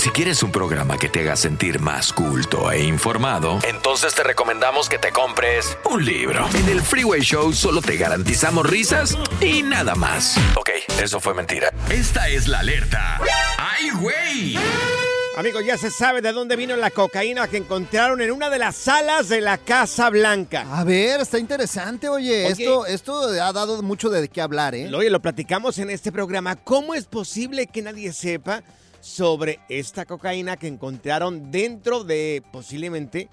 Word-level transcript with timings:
Si 0.00 0.08
quieres 0.08 0.42
un 0.42 0.50
programa 0.50 0.96
que 0.96 1.10
te 1.10 1.20
haga 1.20 1.36
sentir 1.36 1.78
más 1.78 2.14
culto 2.14 2.72
e 2.72 2.82
informado, 2.82 3.58
entonces 3.68 4.14
te 4.14 4.22
recomendamos 4.22 4.88
que 4.88 4.96
te 4.96 5.12
compres 5.12 5.76
un 5.90 6.02
libro. 6.02 6.48
En 6.54 6.70
el 6.70 6.80
Freeway 6.80 7.20
Show 7.20 7.52
solo 7.52 7.82
te 7.82 7.98
garantizamos 7.98 8.64
risas 8.64 9.18
y 9.42 9.62
nada 9.62 9.94
más. 9.94 10.38
Ok, 10.56 10.70
eso 11.02 11.20
fue 11.20 11.34
mentira. 11.34 11.70
Esta 11.90 12.28
es 12.30 12.48
la 12.48 12.60
alerta. 12.60 13.20
¡Ay, 13.58 13.90
güey! 13.90 14.58
Amigos, 15.36 15.66
ya 15.66 15.76
se 15.76 15.90
sabe 15.90 16.22
de 16.22 16.32
dónde 16.32 16.56
vino 16.56 16.76
la 16.76 16.90
cocaína 16.90 17.46
que 17.48 17.58
encontraron 17.58 18.22
en 18.22 18.30
una 18.30 18.48
de 18.48 18.58
las 18.58 18.76
salas 18.76 19.28
de 19.28 19.42
la 19.42 19.58
Casa 19.58 20.08
Blanca. 20.08 20.64
A 20.72 20.82
ver, 20.82 21.20
está 21.20 21.38
interesante, 21.38 22.08
oye. 22.08 22.46
Esto, 22.46 22.86
esto 22.86 23.20
ha 23.20 23.52
dado 23.52 23.82
mucho 23.82 24.08
de 24.08 24.26
qué 24.28 24.40
hablar, 24.40 24.74
¿eh? 24.74 24.90
Oye, 24.94 25.10
lo 25.10 25.20
platicamos 25.20 25.78
en 25.78 25.90
este 25.90 26.10
programa. 26.10 26.56
¿Cómo 26.56 26.94
es 26.94 27.04
posible 27.04 27.66
que 27.66 27.82
nadie 27.82 28.14
sepa 28.14 28.62
sobre 29.00 29.60
esta 29.68 30.04
cocaína 30.04 30.56
que 30.56 30.66
encontraron 30.66 31.50
dentro 31.50 32.04
de 32.04 32.42
posiblemente 32.52 33.28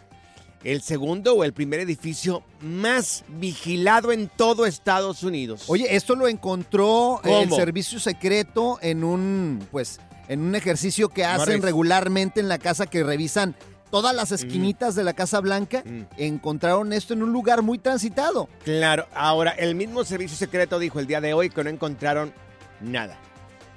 el 0.63 0.81
segundo 0.81 1.35
o 1.35 1.43
el 1.43 1.53
primer 1.53 1.79
edificio 1.79 2.43
más 2.61 3.23
vigilado 3.27 4.11
en 4.11 4.29
todo 4.29 4.65
Estados 4.65 5.23
Unidos? 5.23 5.65
Oye, 5.67 5.95
esto 5.95 6.15
lo 6.15 6.27
encontró 6.27 7.21
el 7.23 7.49
¿Cómo? 7.49 7.55
servicio 7.55 7.99
secreto 7.99 8.79
en 8.81 9.03
un, 9.03 9.65
pues, 9.71 9.99
en 10.27 10.41
un 10.41 10.55
ejercicio 10.55 11.09
que 11.09 11.25
hacen 11.25 11.61
regularmente 11.61 12.39
en 12.39 12.49
la 12.49 12.57
casa 12.57 12.87
que 12.87 13.03
revisan 13.03 13.55
todas 13.89 14.13
las 14.13 14.31
esquinitas 14.31 14.95
de 14.95 15.03
la 15.03 15.13
Casa 15.13 15.39
Blanca. 15.39 15.83
Mm. 15.85 16.01
Encontraron 16.17 16.91
esto 16.93 17.13
en 17.13 17.23
un 17.23 17.31
lugar 17.31 17.61
muy 17.61 17.77
transitado. 17.77 18.49
Claro, 18.63 19.07
ahora 19.13 19.51
el 19.51 19.75
mismo 19.75 20.03
servicio 20.03 20.37
secreto 20.37 20.79
dijo 20.79 20.99
el 20.99 21.07
día 21.07 21.21
de 21.21 21.33
hoy 21.33 21.49
que 21.49 21.63
no 21.63 21.69
encontraron 21.69 22.33
nada. 22.81 23.17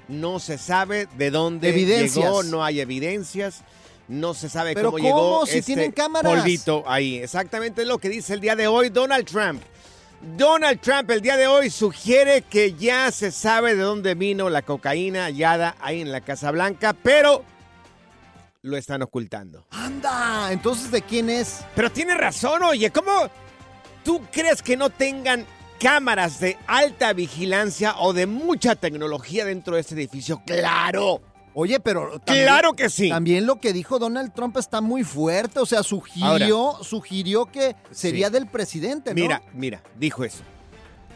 No 0.07 0.39
se 0.39 0.57
sabe 0.57 1.07
de 1.17 1.31
dónde 1.31 1.69
Evidencias. 1.69 2.25
llegó, 2.25 2.43
no 2.43 2.63
hay 2.63 2.79
evidencias, 2.81 3.61
no 4.07 4.33
se 4.33 4.49
sabe 4.49 4.73
¿Pero 4.73 4.91
cómo, 4.91 5.03
cómo? 5.03 5.15
llegó 5.15 5.45
Si 5.45 5.59
este 5.59 5.73
tienen 5.73 5.91
cámaras. 5.91 6.33
polvito 6.33 6.83
ahí. 6.87 7.17
Exactamente 7.17 7.85
lo 7.85 7.97
que 7.97 8.09
dice 8.09 8.33
el 8.33 8.41
día 8.41 8.55
de 8.55 8.67
hoy 8.67 8.89
Donald 8.89 9.25
Trump. 9.25 9.61
Donald 10.37 10.79
Trump 10.81 11.09
el 11.09 11.21
día 11.21 11.35
de 11.37 11.47
hoy 11.47 11.69
sugiere 11.69 12.43
que 12.43 12.73
ya 12.73 13.09
se 13.11 13.31
sabe 13.31 13.75
de 13.75 13.81
dónde 13.81 14.13
vino 14.15 14.49
la 14.49 14.61
cocaína 14.61 15.25
hallada 15.25 15.75
ahí 15.81 16.01
en 16.01 16.11
la 16.11 16.21
Casa 16.21 16.51
Blanca, 16.51 16.93
pero 16.93 17.43
lo 18.63 18.77
están 18.77 19.01
ocultando. 19.01 19.65
¡Anda! 19.71 20.51
Entonces, 20.51 20.91
¿de 20.91 21.01
quién 21.01 21.29
es? 21.31 21.61
Pero 21.75 21.91
tiene 21.91 22.13
razón, 22.13 22.61
oye, 22.61 22.91
¿cómo 22.91 23.11
tú 24.03 24.21
crees 24.31 24.61
que 24.61 24.77
no 24.77 24.91
tengan 24.91 25.43
cámaras 25.81 26.39
de 26.39 26.57
alta 26.67 27.11
vigilancia 27.13 27.95
o 27.99 28.13
de 28.13 28.27
mucha 28.27 28.75
tecnología 28.75 29.45
dentro 29.45 29.75
de 29.75 29.81
este 29.81 29.95
edificio? 29.95 30.41
¡Claro! 30.45 31.21
Oye, 31.53 31.79
pero 31.81 32.19
también, 32.19 32.45
¡Claro 32.47 32.73
que 32.73 32.89
sí! 32.89 33.09
también 33.09 33.45
lo 33.45 33.59
que 33.59 33.73
dijo 33.73 33.99
Donald 33.99 34.31
Trump 34.33 34.55
está 34.57 34.79
muy 34.79 35.03
fuerte. 35.03 35.59
O 35.59 35.65
sea, 35.65 35.83
sugirió, 35.83 36.77
sugirió 36.81 37.45
que 37.47 37.75
sería 37.89 38.27
Sí. 38.27 38.33
del 38.33 38.47
presidente, 38.47 39.09
¿no? 39.13 39.21
Mira, 39.21 39.41
mira, 39.53 39.83
dijo 39.97 40.23
eso. 40.23 40.43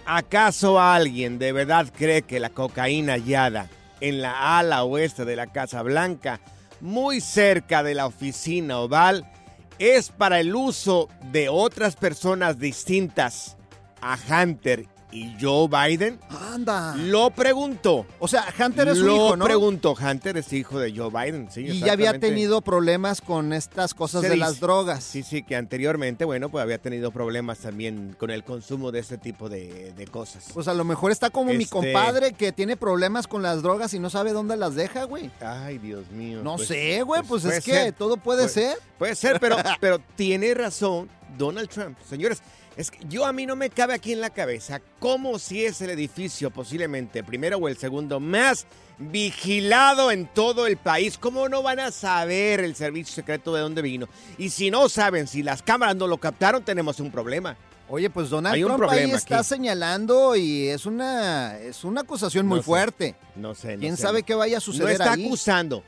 ¿Acaso 0.05 0.79
alguien 0.79 1.39
de 1.39 1.51
verdad 1.51 1.87
cree 1.95 2.23
que 2.23 2.39
la 2.39 2.49
cocaína 2.49 3.13
hallada 3.13 3.69
en 4.01 4.21
la 4.21 4.59
ala 4.59 4.83
oeste 4.83 5.25
de 5.25 5.35
la 5.35 5.47
Casa 5.47 5.81
Blanca, 5.83 6.41
muy 6.81 7.21
cerca 7.21 7.81
de 7.81 7.95
la 7.95 8.05
oficina 8.05 8.79
oval, 8.79 9.31
es 9.79 10.09
para 10.09 10.39
el 10.41 10.53
uso 10.53 11.07
de 11.31 11.49
otras 11.49 11.95
personas 11.95 12.59
distintas 12.59 13.57
a 14.01 14.17
Hunter 14.43 14.85
y 15.11 15.33
Joe 15.39 15.69
Biden? 15.69 16.19
Anda. 16.29 16.93
Lo 16.97 17.29
preguntó. 17.29 18.05
O 18.19 18.27
sea, 18.27 18.45
Hunter 18.59 18.89
es 18.89 18.97
su 18.97 19.05
Lo 19.05 19.15
hijo, 19.15 19.37
¿no? 19.37 19.45
preguntó. 19.45 19.93
Hunter 19.93 20.35
es 20.35 20.51
hijo 20.51 20.77
de 20.77 20.93
Joe 20.93 21.09
Biden, 21.09 21.49
sí. 21.49 21.61
Y 21.61 21.79
ya 21.79 21.93
había 21.93 22.19
tenido 22.19 22.61
problemas 22.61 23.21
con 23.21 23.53
estas 23.53 23.93
cosas 23.93 24.21
Se 24.23 24.27
de 24.27 24.33
dice. 24.35 24.45
las 24.45 24.59
drogas. 24.59 25.05
Sí, 25.05 25.23
sí, 25.23 25.41
que 25.43 25.55
anteriormente, 25.55 26.25
bueno, 26.25 26.49
pues 26.49 26.61
había 26.63 26.79
tenido 26.79 27.11
problemas 27.11 27.59
también 27.59 28.13
con 28.19 28.29
el 28.29 28.43
consumo 28.43 28.91
de 28.91 28.99
este 28.99 29.17
tipo 29.17 29.47
de, 29.47 29.93
de 29.95 30.07
cosas. 30.07 30.47
Pues 30.53 30.67
a 30.67 30.73
lo 30.73 30.83
mejor 30.83 31.11
está 31.13 31.29
como 31.29 31.53
mi 31.53 31.63
Este- 31.63 31.69
compadre 31.75 32.33
que 32.33 32.51
tiene 32.51 32.75
problemas 32.75 33.25
con 33.27 33.41
las 33.41 33.61
drogas 33.61 33.93
y 33.93 33.99
no 33.99 34.09
sabe 34.09 34.33
dónde 34.33 34.57
las 34.57 34.75
deja, 34.75 35.05
güey. 35.05 35.31
Ay, 35.39 35.77
Dios 35.77 36.09
mío. 36.11 36.41
No 36.43 36.57
pues- 36.57 36.67
sé, 36.67 37.03
güey, 37.03 37.21
pues, 37.23 37.43
puede 37.43 37.57
es 37.59 37.63
que 37.63 37.91
todo 37.93 38.17
puede 38.17 38.43
Puede- 38.43 38.49
ser. 38.49 38.77
Puede 38.97 39.15
ser, 39.15 39.39
pero, 39.39 39.55
pero 39.79 39.99
tiene 40.17 40.53
razón 40.55 41.09
Donald 41.37 41.69
Trump. 41.69 41.97
Señores, 42.09 42.41
es 42.77 42.91
que 42.91 42.99
yo 43.07 43.25
a 43.25 43.31
mí 43.33 43.45
no 43.45 43.55
me 43.55 43.69
cabe 43.69 43.93
aquí 43.93 44.11
en 44.13 44.19
la 44.21 44.29
cabeza 44.31 44.81
cómo 44.99 45.39
si 45.39 45.63
es 45.65 45.79
el 45.81 45.89
edificio 45.91 46.51
posiblemente 46.51 47.19
el 47.19 47.25
primero 47.25 47.57
o 47.57 47.67
el 47.67 47.77
segundo 47.77 48.19
más 48.19 48.65
vigilado 48.97 50.11
en 50.11 50.27
todo 50.27 50.67
el 50.67 50.77
país, 50.77 51.17
¿cómo 51.17 51.47
no 51.49 51.61
van 51.63 51.79
a 51.79 51.91
saber 51.91 52.59
el 52.61 52.75
servicio 52.75 53.13
secreto 53.15 53.53
de 53.55 53.61
dónde 53.61 53.81
vino? 53.81 54.07
Y 54.37 54.49
si 54.49 54.69
no 54.71 54.87
saben, 54.89 55.27
si 55.27 55.41
las 55.43 55.61
cámaras 55.61 55.95
no 55.95 56.07
lo 56.07 56.17
captaron, 56.17 56.63
tenemos 56.63 56.99
un 56.99 57.11
problema. 57.11 57.55
Oye, 57.87 58.09
pues 58.09 58.29
Donald 58.29 58.55
Hay 58.55 58.63
un 58.63 58.69
Trump 58.69 58.83
ahí 58.83 58.89
problema 58.89 59.17
está 59.17 59.39
aquí. 59.39 59.47
señalando 59.47 60.35
y 60.35 60.67
es 60.67 60.85
una, 60.85 61.57
es 61.59 61.83
una 61.83 62.01
acusación 62.01 62.47
muy 62.47 62.57
No 62.57 62.61
sé. 62.63 62.65
fuerte. 62.65 63.15
No 63.35 63.53
sé. 63.55 63.75
no 63.75 63.79
¿Quién 63.81 63.95
sé. 63.95 64.01
sabe 64.03 64.23
qué 64.23 64.33
vaya 64.33 64.57
a 64.57 64.59
No 64.59 64.61
suceder 64.61 64.91
está 64.93 65.13
ahí? 65.13 65.25
acusando, 65.25 65.83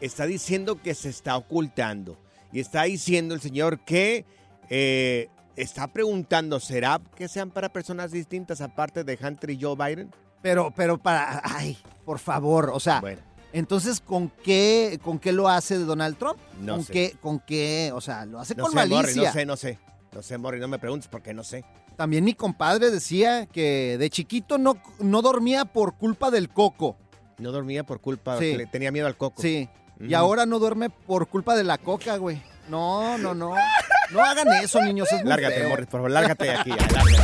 está 0.00 0.24
diciendo 0.26 0.80
que 0.80 0.94
se 0.94 1.08
está 1.08 1.36
ocultando. 1.36 2.16
Y 2.52 2.60
está 2.60 2.84
diciendo 2.84 3.34
el 3.34 3.40
señor 3.40 3.80
que 3.80 4.24
eh, 4.70 5.28
está 5.56 5.86
preguntando, 5.88 6.60
¿será 6.60 7.00
que 7.14 7.28
sean 7.28 7.50
para 7.50 7.68
personas 7.70 8.10
distintas 8.12 8.60
aparte 8.60 9.04
de 9.04 9.18
Hunter 9.20 9.50
y 9.50 9.60
Joe 9.60 9.74
Biden? 9.76 10.10
Pero, 10.42 10.72
pero 10.76 10.98
para, 10.98 11.40
ay, 11.44 11.76
por 12.04 12.18
favor, 12.18 12.70
o 12.72 12.78
sea, 12.80 13.00
Bueno, 13.00 13.20
entonces, 13.52 14.00
¿con 14.00 14.28
qué, 14.28 15.00
con 15.02 15.18
qué 15.18 15.32
lo 15.32 15.48
hace 15.48 15.76
Donald 15.78 16.18
Trump? 16.18 16.38
No 16.60 16.74
¿Con 16.74 16.84
sé. 16.84 16.92
qué, 16.92 17.16
con 17.20 17.40
qué, 17.40 17.90
o 17.94 18.00
sea, 18.00 18.26
lo 18.26 18.38
hace 18.38 18.54
no 18.54 18.64
con 18.64 18.72
sé, 18.72 18.78
Morri, 18.78 18.90
malicia? 18.90 19.22
no 19.28 19.32
sé, 19.32 19.46
no 19.46 19.56
sé. 19.56 19.78
No 20.12 20.22
sé, 20.22 20.38
Morri, 20.38 20.60
no 20.60 20.68
me 20.68 20.78
preguntes 20.78 21.08
porque 21.08 21.34
no 21.34 21.42
sé. 21.42 21.64
También 21.96 22.24
mi 22.24 22.34
compadre 22.34 22.90
decía 22.90 23.46
que 23.46 23.96
de 23.98 24.10
chiquito 24.10 24.58
no, 24.58 24.76
no 24.98 25.22
dormía 25.22 25.64
por 25.64 25.94
culpa 25.96 26.30
del 26.30 26.48
coco. 26.50 26.96
No 27.38 27.50
dormía 27.52 27.84
por 27.84 28.00
culpa, 28.00 28.38
Sí. 28.38 28.56
le 28.56 28.66
tenía 28.66 28.92
miedo 28.92 29.06
al 29.06 29.16
coco. 29.16 29.40
Sí. 29.42 29.68
Y 30.00 30.12
ahora 30.14 30.44
no 30.46 30.58
duerme 30.58 30.90
por 30.90 31.26
culpa 31.28 31.56
de 31.56 31.64
la 31.64 31.78
coca, 31.78 32.16
güey. 32.18 32.42
No, 32.68 33.16
no, 33.18 33.34
no. 33.34 33.54
No 34.10 34.24
hagan 34.24 34.48
eso, 34.62 34.80
niños. 34.82 35.08
Es 35.12 35.20
muy 35.20 35.28
Lárgate, 35.30 35.54
feo. 35.56 35.68
Morris, 35.68 35.86
por 35.86 35.98
favor, 36.00 36.10
lárgate 36.10 36.44
de 36.44 36.50
aquí. 36.56 36.70
ya, 36.70 36.76
lárgate. 36.76 37.22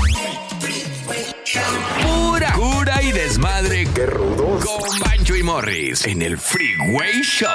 Pura 2.02 2.52
cura 2.52 3.02
y 3.02 3.12
desmadre. 3.12 3.86
¡Qué 3.94 4.06
rudos! 4.06 4.64
Con 4.64 4.98
Bancho 5.00 5.36
y 5.36 5.42
Morris 5.42 6.06
en 6.06 6.22
el 6.22 6.38
Freeway 6.38 7.22
Show. 7.22 7.48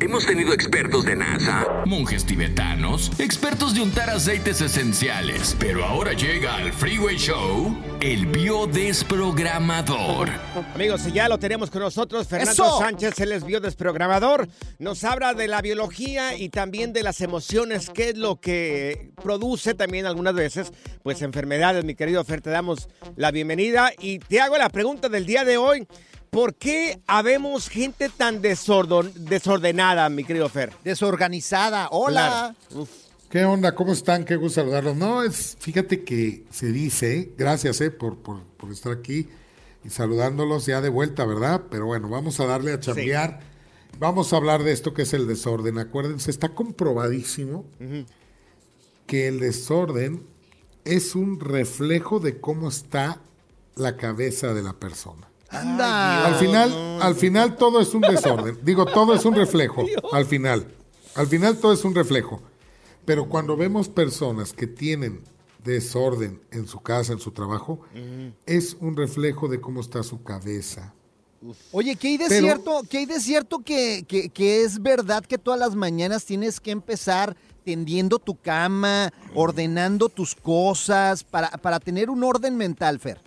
Hemos 0.00 0.26
tenido 0.26 0.52
expertos 0.52 1.04
de 1.04 1.16
NASA, 1.16 1.82
monjes 1.84 2.24
tibetanos, 2.24 3.10
expertos 3.18 3.74
de 3.74 3.80
untar 3.80 4.08
aceites 4.08 4.60
esenciales. 4.60 5.56
Pero 5.58 5.84
ahora 5.84 6.12
llega 6.12 6.54
al 6.54 6.72
Freeway 6.72 7.16
Show 7.16 7.76
el 8.00 8.26
biodesprogramador. 8.26 10.28
Amigos, 10.72 11.04
y 11.08 11.12
ya 11.12 11.28
lo 11.28 11.38
tenemos 11.38 11.68
con 11.70 11.82
nosotros, 11.82 12.28
Fernando 12.28 12.52
¡Eso! 12.52 12.78
Sánchez, 12.78 13.18
él 13.18 13.32
es 13.32 13.44
biodesprogramador. 13.44 14.48
Nos 14.78 15.02
habla 15.02 15.34
de 15.34 15.48
la 15.48 15.60
biología 15.62 16.36
y 16.36 16.48
también 16.48 16.92
de 16.92 17.02
las 17.02 17.20
emociones, 17.20 17.90
qué 17.92 18.10
es 18.10 18.16
lo 18.16 18.40
que 18.40 19.10
produce 19.20 19.74
también 19.74 20.06
algunas 20.06 20.34
veces, 20.34 20.70
pues 21.02 21.22
enfermedades. 21.22 21.84
Mi 21.84 21.96
querido 21.96 22.22
Fer, 22.24 22.40
te 22.40 22.50
damos 22.50 22.88
la 23.16 23.32
bienvenida 23.32 23.90
y 23.98 24.20
te 24.20 24.40
hago 24.40 24.56
la 24.58 24.68
pregunta 24.68 25.08
del 25.08 25.26
día 25.26 25.44
de 25.44 25.56
hoy. 25.56 25.88
¿Por 26.30 26.54
qué 26.54 27.00
habemos 27.06 27.68
gente 27.68 28.08
tan 28.10 28.42
desordon- 28.42 29.12
desordenada, 29.14 30.08
mi 30.08 30.24
querido 30.24 30.48
Fer? 30.48 30.72
Desorganizada. 30.84 31.88
Hola. 31.90 32.54
¿Qué 33.30 33.44
onda? 33.44 33.74
¿Cómo 33.74 33.92
están? 33.92 34.24
Qué 34.24 34.36
gusto 34.36 34.60
saludarlos. 34.60 34.96
No, 34.96 35.22
es, 35.22 35.56
fíjate 35.60 36.04
que 36.04 36.44
se 36.50 36.72
dice, 36.72 37.32
gracias 37.36 37.80
eh, 37.80 37.90
por, 37.90 38.18
por, 38.18 38.42
por 38.42 38.70
estar 38.72 38.92
aquí 38.92 39.28
y 39.84 39.90
saludándolos 39.90 40.66
ya 40.66 40.80
de 40.80 40.88
vuelta, 40.88 41.24
¿verdad? 41.26 41.62
Pero 41.70 41.86
bueno, 41.86 42.08
vamos 42.08 42.40
a 42.40 42.46
darle 42.46 42.72
a 42.72 42.80
chambear. 42.80 43.40
Vamos 43.98 44.32
a 44.32 44.36
hablar 44.36 44.62
de 44.62 44.72
esto 44.72 44.94
que 44.94 45.02
es 45.02 45.12
el 45.12 45.26
desorden. 45.26 45.78
Acuérdense, 45.78 46.30
está 46.30 46.50
comprobadísimo 46.50 47.64
que 49.06 49.28
el 49.28 49.40
desorden 49.40 50.26
es 50.84 51.14
un 51.14 51.40
reflejo 51.40 52.20
de 52.20 52.40
cómo 52.40 52.68
está 52.68 53.20
la 53.76 53.96
cabeza 53.96 54.54
de 54.54 54.62
la 54.62 54.74
persona. 54.74 55.27
Anda. 55.50 56.26
Al 56.26 56.34
final, 56.34 56.98
al 57.02 57.14
final 57.14 57.56
todo 57.56 57.80
es 57.80 57.94
un 57.94 58.02
desorden. 58.02 58.58
Digo, 58.62 58.84
todo 58.86 59.14
es 59.14 59.24
un 59.24 59.34
reflejo. 59.34 59.84
Al 60.12 60.26
final. 60.26 60.66
Al 61.14 61.26
final 61.26 61.56
todo 61.58 61.72
es 61.72 61.84
un 61.84 61.94
reflejo. 61.94 62.40
Pero 63.04 63.28
cuando 63.28 63.56
vemos 63.56 63.88
personas 63.88 64.52
que 64.52 64.66
tienen 64.66 65.22
desorden 65.64 66.40
en 66.50 66.66
su 66.68 66.80
casa, 66.80 67.12
en 67.12 67.18
su 67.20 67.30
trabajo, 67.30 67.80
es 68.46 68.76
un 68.80 68.96
reflejo 68.96 69.48
de 69.48 69.60
cómo 69.60 69.80
está 69.80 70.02
su 70.02 70.22
cabeza. 70.22 70.94
Oye, 71.72 71.94
¿qué 71.96 72.08
hay 72.08 72.16
de 72.18 72.26
Pero- 72.28 72.46
cierto, 72.46 72.80
¿qué 72.90 72.98
hay 72.98 73.06
de 73.06 73.20
cierto 73.20 73.60
que, 73.60 74.04
que- 74.08 74.28
que 74.28 74.62
es 74.64 74.82
verdad 74.82 75.24
que 75.24 75.38
todas 75.38 75.58
las 75.60 75.74
mañanas 75.76 76.24
tienes 76.24 76.58
que 76.60 76.72
empezar 76.72 77.36
tendiendo 77.64 78.18
tu 78.18 78.34
cama, 78.34 79.12
ordenando 79.34 80.08
tus 80.08 80.34
cosas, 80.34 81.22
para, 81.22 81.48
para 81.50 81.78
tener 81.80 82.10
un 82.10 82.24
orden 82.24 82.56
mental, 82.56 82.98
Fer? 82.98 83.20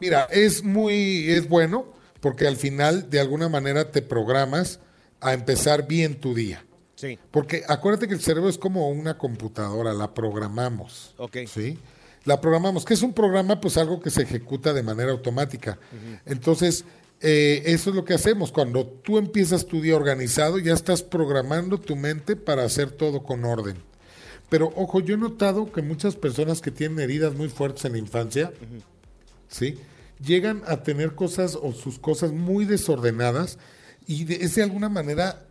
Mira, 0.00 0.28
es 0.30 0.62
muy, 0.62 1.30
es 1.30 1.48
bueno 1.48 1.92
porque 2.20 2.46
al 2.46 2.56
final 2.56 3.10
de 3.10 3.20
alguna 3.20 3.48
manera 3.48 3.90
te 3.90 4.02
programas 4.02 4.80
a 5.20 5.34
empezar 5.34 5.86
bien 5.86 6.20
tu 6.20 6.34
día. 6.34 6.64
Sí, 6.96 7.18
Porque 7.30 7.64
acuérdate 7.66 8.06
que 8.06 8.14
el 8.14 8.20
cerebro 8.20 8.48
es 8.48 8.56
como 8.56 8.88
una 8.88 9.18
computadora, 9.18 9.92
la 9.92 10.14
programamos. 10.14 11.14
ok. 11.18 11.38
¿sí? 11.46 11.78
La 12.24 12.40
programamos. 12.40 12.84
¿Qué 12.84 12.94
es 12.94 13.02
un 13.02 13.12
programa? 13.12 13.60
Pues 13.60 13.76
algo 13.76 14.00
que 14.00 14.10
se 14.10 14.22
ejecuta 14.22 14.72
de 14.72 14.82
manera 14.82 15.10
automática. 15.10 15.78
Entonces, 16.24 16.84
eh, 17.20 17.62
eso 17.66 17.90
es 17.90 17.96
lo 17.96 18.04
que 18.04 18.14
hacemos. 18.14 18.52
Cuando 18.52 18.86
tú 18.86 19.18
empiezas 19.18 19.66
tu 19.66 19.82
día 19.82 19.96
organizado, 19.96 20.58
ya 20.58 20.72
estás 20.72 21.02
programando 21.02 21.78
tu 21.78 21.96
mente 21.96 22.36
para 22.36 22.64
hacer 22.64 22.90
todo 22.90 23.22
con 23.22 23.44
orden. 23.44 23.76
Pero 24.48 24.72
ojo, 24.76 25.00
yo 25.00 25.14
he 25.14 25.18
notado 25.18 25.70
que 25.72 25.82
muchas 25.82 26.16
personas 26.16 26.60
que 26.60 26.70
tienen 26.70 27.00
heridas 27.00 27.34
muy 27.34 27.48
fuertes 27.48 27.84
en 27.84 27.92
la 27.92 27.98
infancia, 27.98 28.52
¿sí? 29.54 29.78
Llegan 30.24 30.62
a 30.66 30.82
tener 30.82 31.14
cosas 31.14 31.56
o 31.60 31.72
sus 31.72 31.98
cosas 31.98 32.32
muy 32.32 32.64
desordenadas 32.64 33.58
y 34.06 34.24
de, 34.24 34.36
es 34.36 34.56
de 34.56 34.62
alguna 34.62 34.88
manera, 34.88 35.46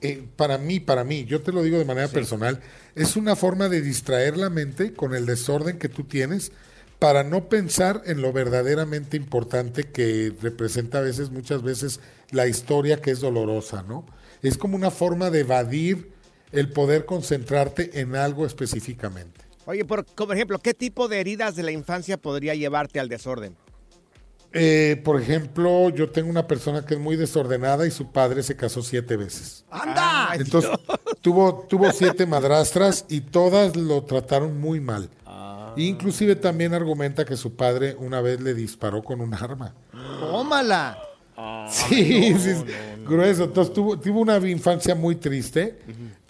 eh, 0.00 0.26
para 0.36 0.58
mí, 0.58 0.80
para 0.80 1.04
mí, 1.04 1.24
yo 1.24 1.42
te 1.42 1.52
lo 1.52 1.62
digo 1.62 1.78
de 1.78 1.84
manera 1.84 2.08
personal, 2.08 2.60
es 2.94 3.16
una 3.16 3.36
forma 3.36 3.68
de 3.68 3.82
distraer 3.82 4.36
la 4.36 4.50
mente 4.50 4.92
con 4.92 5.14
el 5.14 5.26
desorden 5.26 5.78
que 5.78 5.88
tú 5.88 6.04
tienes 6.04 6.50
para 6.98 7.24
no 7.24 7.48
pensar 7.48 8.02
en 8.06 8.20
lo 8.20 8.32
verdaderamente 8.32 9.16
importante 9.16 9.84
que 9.84 10.32
representa 10.42 10.98
a 10.98 11.02
veces, 11.02 11.30
muchas 11.30 11.62
veces, 11.62 12.00
la 12.30 12.48
historia 12.48 13.00
que 13.00 13.12
es 13.12 13.20
dolorosa, 13.20 13.84
¿no? 13.86 14.06
Es 14.42 14.56
como 14.56 14.76
una 14.76 14.90
forma 14.90 15.30
de 15.30 15.40
evadir 15.40 16.10
el 16.52 16.70
poder 16.70 17.04
concentrarte 17.04 18.00
en 18.00 18.16
algo 18.16 18.46
específicamente. 18.46 19.45
Oye, 19.66 19.84
por, 19.84 20.06
como 20.06 20.32
ejemplo, 20.32 20.58
¿qué 20.58 20.74
tipo 20.74 21.08
de 21.08 21.20
heridas 21.20 21.56
de 21.56 21.64
la 21.64 21.72
infancia 21.72 22.16
podría 22.16 22.54
llevarte 22.54 23.00
al 23.00 23.08
desorden? 23.08 23.56
Eh, 24.52 25.02
por 25.04 25.20
ejemplo, 25.20 25.90
yo 25.90 26.08
tengo 26.10 26.30
una 26.30 26.46
persona 26.46 26.86
que 26.86 26.94
es 26.94 27.00
muy 27.00 27.16
desordenada 27.16 27.86
y 27.86 27.90
su 27.90 28.10
padre 28.10 28.42
se 28.42 28.56
casó 28.56 28.82
siete 28.82 29.16
veces. 29.16 29.64
¡Anda! 29.70 30.30
Entonces, 30.34 30.70
tuvo, 31.20 31.66
tuvo 31.68 31.92
siete 31.92 32.24
madrastras 32.26 33.04
y 33.08 33.20
todas 33.20 33.76
lo 33.76 34.04
trataron 34.04 34.58
muy 34.58 34.80
mal. 34.80 35.10
Inclusive 35.76 36.36
también 36.36 36.72
argumenta 36.72 37.26
que 37.26 37.36
su 37.36 37.54
padre 37.54 37.96
una 37.98 38.22
vez 38.22 38.40
le 38.40 38.54
disparó 38.54 39.02
con 39.02 39.20
un 39.20 39.34
arma. 39.34 39.74
¡Tómala! 39.92 40.98
Sí, 41.70 42.34
sí, 42.38 42.54
sí, 42.54 42.64
grueso. 43.06 43.44
Entonces 43.44 43.74
tuvo, 43.74 43.98
tuvo 43.98 44.20
una 44.20 44.36
infancia 44.48 44.94
muy 44.94 45.16
triste 45.16 45.78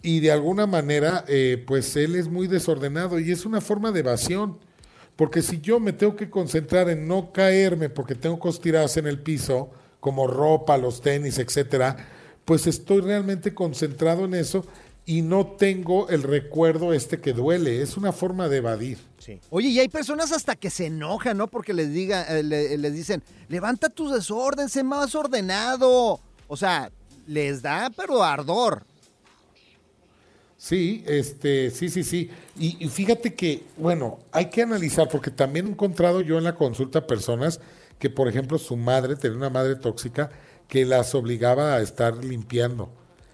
y 0.03 0.21
de 0.21 0.33
alguna 0.33 0.67
manera, 0.67 1.25
eh, 1.29 1.63
pues 1.67 1.97
él 1.97 2.15
es 2.15 2.29
muy 2.29 2.47
desordenado 2.47 3.19
y 3.19 3.31
es 3.33 3.45
una 3.45 3.61
forma 3.61 3.93
de 3.93 4.01
evasión. 4.01 4.59
Porque 5.17 5.41
si 5.41 5.61
yo 5.61 5.81
me 5.81 5.93
tengo 5.93 6.15
que 6.15 6.29
concentrar 6.29 6.91
en 6.91 7.09
no 7.09 7.33
caerme 7.33 7.89
porque 7.89 8.15
tengo 8.15 8.39
cosas 8.39 8.61
tiradas 8.61 8.97
en 8.99 9.07
el 9.07 9.19
piso, 9.19 9.71
como 9.99 10.27
ropa, 10.27 10.77
los 10.77 11.01
tenis, 11.01 11.39
etcétera, 11.39 11.97
pues 12.45 12.67
estoy 12.67 13.01
realmente 13.01 13.55
concentrado 13.55 14.27
en 14.27 14.35
eso 14.35 14.65
y 15.07 15.23
no 15.23 15.47
tengo 15.47 16.09
el 16.09 16.23
recuerdo 16.25 16.93
este 16.93 17.21
que 17.21 17.33
duele. 17.33 17.81
Es 17.81 17.97
una 17.97 18.13
forma 18.13 18.49
de 18.49 18.57
evadir. 18.59 18.99
Sí. 19.19 19.41
Oye, 19.51 19.69
y 19.69 19.79
hay 19.79 19.89
personas 19.89 20.33
hasta 20.33 20.57
que 20.57 20.69
se 20.69 20.87
enojan, 20.87 21.37
¿no? 21.39 21.47
Porque 21.47 21.73
les 21.73 21.93
diga, 21.93 22.25
eh, 22.25 22.43
le- 22.43 22.77
les 22.77 22.93
dicen, 22.93 23.23
levanta 23.49 23.89
tu 23.89 24.11
desorden, 24.11 24.69
sé 24.69 24.83
más 24.83 25.15
ordenado. 25.15 26.21
O 26.49 26.57
sea, 26.57 26.91
les 27.27 27.63
da, 27.63 27.91
pero 27.97 28.23
ardor. 28.23 28.83
Sí, 30.59 31.05
este, 31.07 31.71
sí, 31.71 31.89
sí, 31.89 32.03
sí. 32.03 32.31
Y, 32.59 32.85
y 32.85 32.89
fíjate 32.89 33.35
que, 33.35 33.63
bueno, 33.77 34.19
hay 34.33 34.47
que 34.47 34.63
analizar, 34.63 35.09
porque 35.09 35.31
también 35.31 35.67
he 35.67 35.71
encontrado 35.71 36.21
yo 36.23 36.39
en 36.39 36.45
la 36.45 36.55
consulta 36.55 37.07
personas 37.07 37.61
que, 37.99 38.09
por 38.11 38.27
ejemplo, 38.29 38.59
su 38.59 38.77
madre, 38.77 39.17
tenía 39.17 39.37
una 39.37 39.51
madre 39.51 39.77
tóxica, 39.77 40.31
que 40.67 40.85
las 40.85 41.15
obligaba 41.15 41.75
a 41.75 41.81
estar 41.83 42.25
limpiando. 42.25 42.89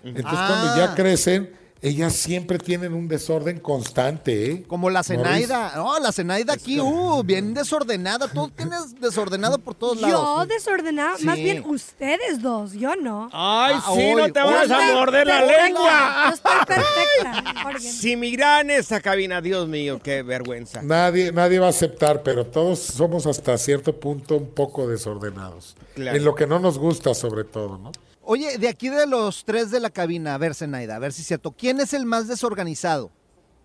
Entonces, 0.05 0.33
cuando 0.33 0.69
Ah. 0.73 0.75
ya 0.77 0.95
crecen, 0.95 1.53
ellas 1.83 2.13
siempre 2.15 2.59
tienen 2.59 2.95
un 2.95 3.09
desorden 3.09 3.59
constante, 3.59 4.51
¿eh? 4.53 4.63
Como 4.69 4.89
la. 4.89 5.03
Zenaida. 5.03 5.73
No, 5.75 5.99
la 5.99 6.13
Zenaida 6.13 6.53
aquí, 6.53 6.79
uh, 6.81 7.23
bien 7.25 7.55
desordenada. 7.55 8.29
Todo 8.29 8.49
tienes 8.51 9.01
desordenado 9.01 9.59
por 9.59 9.75
todos 9.75 9.99
Yo 10.01 10.07
lados. 10.09 10.49
desordenada, 10.49 11.17
más 11.23 11.37
bien 11.37 11.65
ustedes 11.67 12.41
dos, 12.41 12.73
yo 12.73 12.95
no. 12.95 13.29
Ay, 13.33 13.75
Ah, 13.77 13.93
sí, 13.95 14.01
hoy, 14.01 14.15
no 14.23 14.33
te 14.33 14.41
vayas 14.41 14.71
a 14.71 14.95
morder 14.95 15.27
la 15.27 15.39
perfecta, 15.41 15.65
lengua. 15.67 16.25
Yo 16.29 16.35
estoy 16.35 16.53
perfecta. 16.67 17.79
Si 17.81 18.17
miran 18.17 18.71
esa 18.71 19.01
cabina, 19.01 19.41
Dios 19.41 19.67
mío, 19.69 20.01
qué 20.03 20.23
vergüenza. 20.23 20.83
Nadie, 20.83 21.33
nadie 21.33 21.59
va 21.59 21.67
a 21.67 21.71
aceptar, 21.71 22.23
pero 22.23 22.47
todos 22.47 22.79
somos 22.79 23.27
hasta 23.27 23.57
cierto 23.59 23.99
punto 23.99 24.37
un 24.37 24.51
poco 24.51 24.87
desordenados. 24.87 25.77
Claro. 25.95 26.17
En 26.17 26.25
lo 26.25 26.35
que 26.35 26.47
no 26.47 26.59
nos 26.59 26.79
gusta, 26.79 27.15
sobre 27.15 27.45
todo, 27.45 27.79
¿no? 27.79 27.93
Oye, 28.25 28.57
de 28.59 28.69
aquí 28.69 28.89
de 28.89 29.07
los 29.07 29.45
tres 29.45 29.71
de 29.71 29.81
la 29.81 29.91
cabina, 29.91 30.35
a 30.35 30.39
ver, 30.39 30.55
Zenaida, 30.55 30.97
a 30.97 30.99
ver 30.99 31.13
si 31.13 31.23
es 31.23 31.27
cierto. 31.29 31.53
¿Quién 31.53 31.81
es 31.81 31.93
el 31.93 32.07
más 32.07 32.29
desorganizado? 32.29 33.11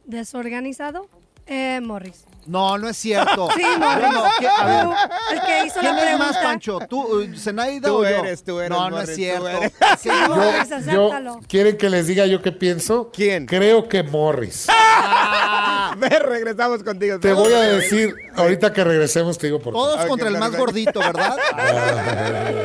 ¿Desorganizado? 0.05 1.07
Eh, 1.49 1.79
Morris. 1.81 2.25
No, 2.45 2.77
no 2.77 2.89
es 2.89 2.97
cierto. 2.97 3.47
Sí, 3.55 3.61
Morris. 3.79 4.09
¿qué- 4.39 4.47
a 4.47 4.65
ver, 4.65 4.87
El 5.31 5.41
que 5.45 5.65
hizo 5.67 5.79
¿Quién 5.79 5.95
la 5.95 6.01
es 6.01 6.07
pregunta. 6.07 6.27
más, 6.33 6.37
Pancho? 6.43 6.79
¿Tú, 6.89 7.21
eh, 7.21 7.37
Zenaida 7.37 7.87
Tú 7.87 7.97
o 7.99 8.03
yo? 8.03 8.09
eres, 8.09 8.43
tú 8.43 8.59
eres, 8.59 8.69
No, 8.69 8.89
no 8.89 8.99
es 9.01 9.15
cierto. 9.15 9.47
yo- 10.03 10.27
Morris, 10.35 10.69
Yo, 10.69 10.75
acéptalo. 10.75 11.39
¿Quieren 11.47 11.77
que 11.77 11.89
les 11.89 12.07
diga 12.07 12.25
yo 12.25 12.41
qué 12.41 12.51
pienso? 12.51 13.11
¿Quién? 13.13 13.45
Creo 13.45 13.87
que 13.87 14.03
Morris. 14.03 14.67
Ah, 14.69 15.56
regresamos 15.95 16.83
contigo. 16.83 17.19
Te 17.19 17.33
voy 17.33 17.53
a 17.53 17.61
decir, 17.61 18.13
ahorita 18.35 18.73
que 18.73 18.83
regresemos, 18.83 19.37
te 19.37 19.47
digo 19.47 19.59
por 19.59 19.73
qué. 19.73 19.79
Todos 19.79 20.05
contra 20.05 20.27
el 20.27 20.37
más 20.37 20.55
gordito, 20.57 20.99
¿verdad? 20.99 21.37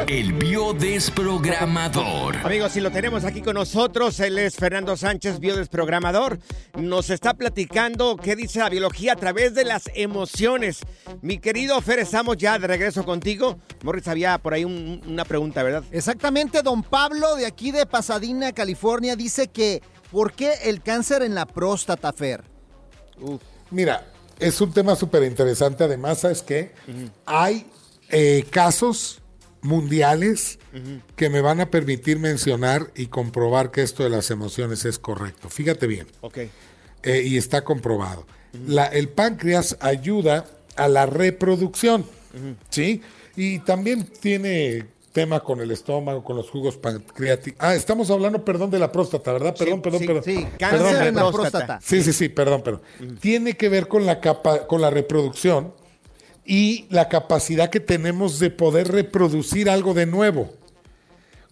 El 0.09 0.33
biodesprogramador. 0.35 2.37
Amigos, 2.45 2.73
si 2.73 2.81
lo 2.81 2.91
tenemos 2.91 3.25
aquí 3.25 3.41
con 3.41 3.55
nosotros, 3.55 4.19
él 4.21 4.38
es 4.38 4.57
Fernando 4.57 4.97
Sánchez, 4.97 5.38
biodesprogramador. 5.41 6.38
Nos 6.75 7.09
está 7.11 7.35
platicando 7.35 8.17
qué 8.17 8.37
dice 8.37 8.59
la 8.59 8.69
biología 8.69 9.14
a 9.14 9.17
través 9.17 9.55
de 9.55 9.64
las 9.64 9.85
emociones. 9.95 10.81
Mi 11.23 11.38
querido 11.38 11.81
Fer, 11.81 12.00
estamos 12.00 12.37
ya 12.37 12.59
de 12.59 12.67
regreso 12.67 13.05
contigo. 13.05 13.59
Morris, 13.83 14.09
había 14.09 14.38
por 14.38 14.55
ahí 14.55 14.64
un- 14.64 15.00
una 15.07 15.25
pregunta, 15.25 15.62
¿verdad? 15.62 15.85
Exactamente, 15.93 16.62
don 16.62 16.83
Pablo 16.83 17.37
de 17.37 17.47
aquí 17.47 17.71
de 17.73 17.87
Pasadena, 17.87 18.52
California, 18.52 19.17
dice 19.17 19.49
que 19.49 19.83
¿por 20.11 20.33
qué 20.33 20.52
el 20.64 20.83
cáncer 20.83 21.23
en 21.23 21.35
la 21.35 21.47
próstata, 21.47 22.12
Fer? 22.12 22.43
Mira, 23.71 24.07
es 24.38 24.61
un 24.61 24.73
tema 24.73 24.97
súper 24.97 25.23
interesante. 25.25 25.85
Además, 25.85 26.21
¿sabes 26.21 26.43
qué? 26.43 26.73
Hay 27.26 27.67
eh, 28.11 28.45
casos 28.50 29.21
mundiales 29.62 30.59
que 31.17 31.29
me 31.31 31.41
van 31.41 31.61
a 31.61 31.71
permitir 31.71 32.19
mencionar 32.19 32.91
y 32.97 33.07
comprobar 33.07 33.71
que 33.71 33.83
esto 33.83 34.02
de 34.02 34.11
las 34.11 34.31
emociones 34.31 34.85
es 34.85 34.99
correcto. 34.99 35.49
Fíjate 35.49 35.87
bien. 35.87 36.07
Ok. 36.21 36.38
eh, 37.05 37.23
y 37.25 37.37
está 37.37 37.64
comprobado. 37.64 38.26
La- 38.67 38.87
el 38.87 39.09
páncreas 39.09 39.76
ayuda 39.81 40.47
a 40.76 40.88
la 40.88 41.07
reproducción, 41.07 42.05
¿sí? 42.71 43.02
Y 43.37 43.59
también 43.61 44.05
tiene 44.07 44.87
tema 45.12 45.40
con 45.40 45.61
el 45.61 45.71
estómago, 45.71 46.25
con 46.25 46.37
los 46.37 46.50
jugos 46.50 46.76
pancreáticos. 46.76 47.59
Ah, 47.61 47.75
estamos 47.75 48.11
hablando, 48.11 48.45
perdón, 48.45 48.71
de 48.71 48.78
la 48.78 48.90
próstata, 48.90 49.33
¿verdad? 49.33 49.54
Perdón, 49.57 49.76
Sí, 49.76 49.81
perdón, 49.83 50.00
sí, 50.00 50.07
perdón. 50.07 50.25
Sí, 50.25 50.35
Perdón, 50.35 50.57
cáncer 50.59 51.07
en 51.09 51.14
la 51.14 51.21
próstata. 51.23 51.50
próstata. 51.50 51.81
Sí, 51.83 52.02
sí, 52.02 52.12
sí, 52.12 52.28
perdón, 52.28 52.62
perdón. 52.62 52.83
Tiene 53.21 53.57
que 53.57 53.69
ver 53.69 53.88
con 53.88 54.07
la, 54.07 54.21
capa, 54.21 54.66
con 54.66 54.81
la 54.81 54.90
reproducción 54.90 55.75
y 56.45 56.87
la 56.90 57.09
capacidad 57.09 57.71
que 57.71 57.81
tenemos 57.81 58.38
de 58.38 58.50
poder 58.50 58.88
reproducir 58.90 59.69
algo 59.71 59.95
de 59.95 60.07
nuevo. 60.07 60.50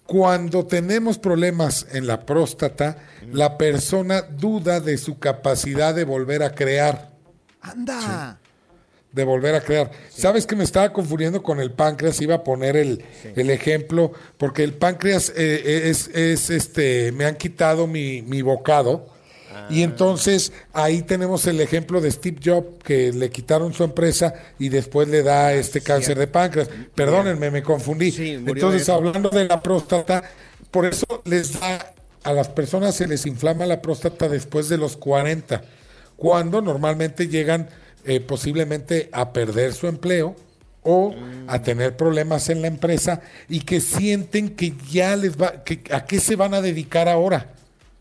Cuando 0.06 0.66
tenemos 0.66 1.18
problemas 1.18 1.86
en 1.92 2.08
la 2.08 2.26
próstata, 2.26 2.96
la 3.32 3.56
persona 3.56 4.22
duda 4.22 4.80
de 4.80 4.98
su 4.98 5.20
capacidad 5.20 5.94
de 5.94 6.04
volver 6.04 6.42
a 6.42 6.52
crear. 6.54 7.10
Anda. 7.60 8.39
De 9.12 9.24
volver 9.24 9.54
a 9.56 9.60
crear. 9.60 9.90
¿Sabes 10.08 10.46
que 10.46 10.54
me 10.54 10.62
estaba 10.62 10.92
confundiendo 10.92 11.42
con 11.42 11.58
el 11.58 11.72
páncreas? 11.72 12.20
Iba 12.20 12.36
a 12.36 12.44
poner 12.44 12.76
el, 12.76 13.04
el 13.34 13.50
ejemplo, 13.50 14.12
porque 14.38 14.62
el 14.62 14.74
páncreas 14.74 15.32
eh, 15.36 15.88
es, 15.90 16.08
es, 16.14 16.48
este, 16.50 17.10
me 17.12 17.24
han 17.24 17.36
quitado 17.36 17.86
mi, 17.86 18.22
mi 18.22 18.42
bocado. 18.42 19.06
Y 19.68 19.82
entonces 19.82 20.52
ahí 20.72 21.02
tenemos 21.02 21.46
el 21.46 21.60
ejemplo 21.60 22.00
de 22.00 22.10
Steve 22.10 22.38
Jobs, 22.42 22.82
que 22.82 23.12
le 23.12 23.30
quitaron 23.30 23.72
su 23.72 23.84
empresa 23.84 24.34
y 24.58 24.68
después 24.68 25.08
le 25.08 25.22
da 25.22 25.52
este 25.52 25.80
cáncer 25.80 26.18
de 26.18 26.26
páncreas. 26.26 26.68
Perdónenme, 26.94 27.50
me 27.50 27.62
confundí. 27.62 28.10
De 28.10 28.34
entonces, 28.34 28.88
hablando 28.88 29.28
de 29.28 29.46
la 29.46 29.62
próstata, 29.62 30.22
por 30.70 30.86
eso 30.86 31.06
les 31.24 31.58
da, 31.58 31.92
a 32.22 32.32
las 32.32 32.48
personas 32.48 32.94
se 32.94 33.06
les 33.06 33.26
inflama 33.26 33.66
la 33.66 33.80
próstata 33.80 34.28
después 34.28 34.68
de 34.68 34.78
los 34.78 34.96
40, 34.96 35.62
cuando 36.16 36.60
normalmente 36.60 37.28
llegan 37.28 37.68
eh, 38.04 38.20
posiblemente 38.20 39.08
a 39.12 39.32
perder 39.32 39.72
su 39.72 39.86
empleo 39.86 40.36
o 40.82 41.14
a 41.46 41.60
tener 41.62 41.96
problemas 41.96 42.48
en 42.48 42.62
la 42.62 42.68
empresa 42.68 43.20
y 43.48 43.60
que 43.60 43.80
sienten 43.80 44.50
que 44.50 44.74
ya 44.90 45.14
les 45.16 45.40
va, 45.40 45.62
que, 45.62 45.82
a 45.90 46.04
qué 46.04 46.18
se 46.20 46.36
van 46.36 46.54
a 46.54 46.60
dedicar 46.60 47.08
ahora. 47.08 47.52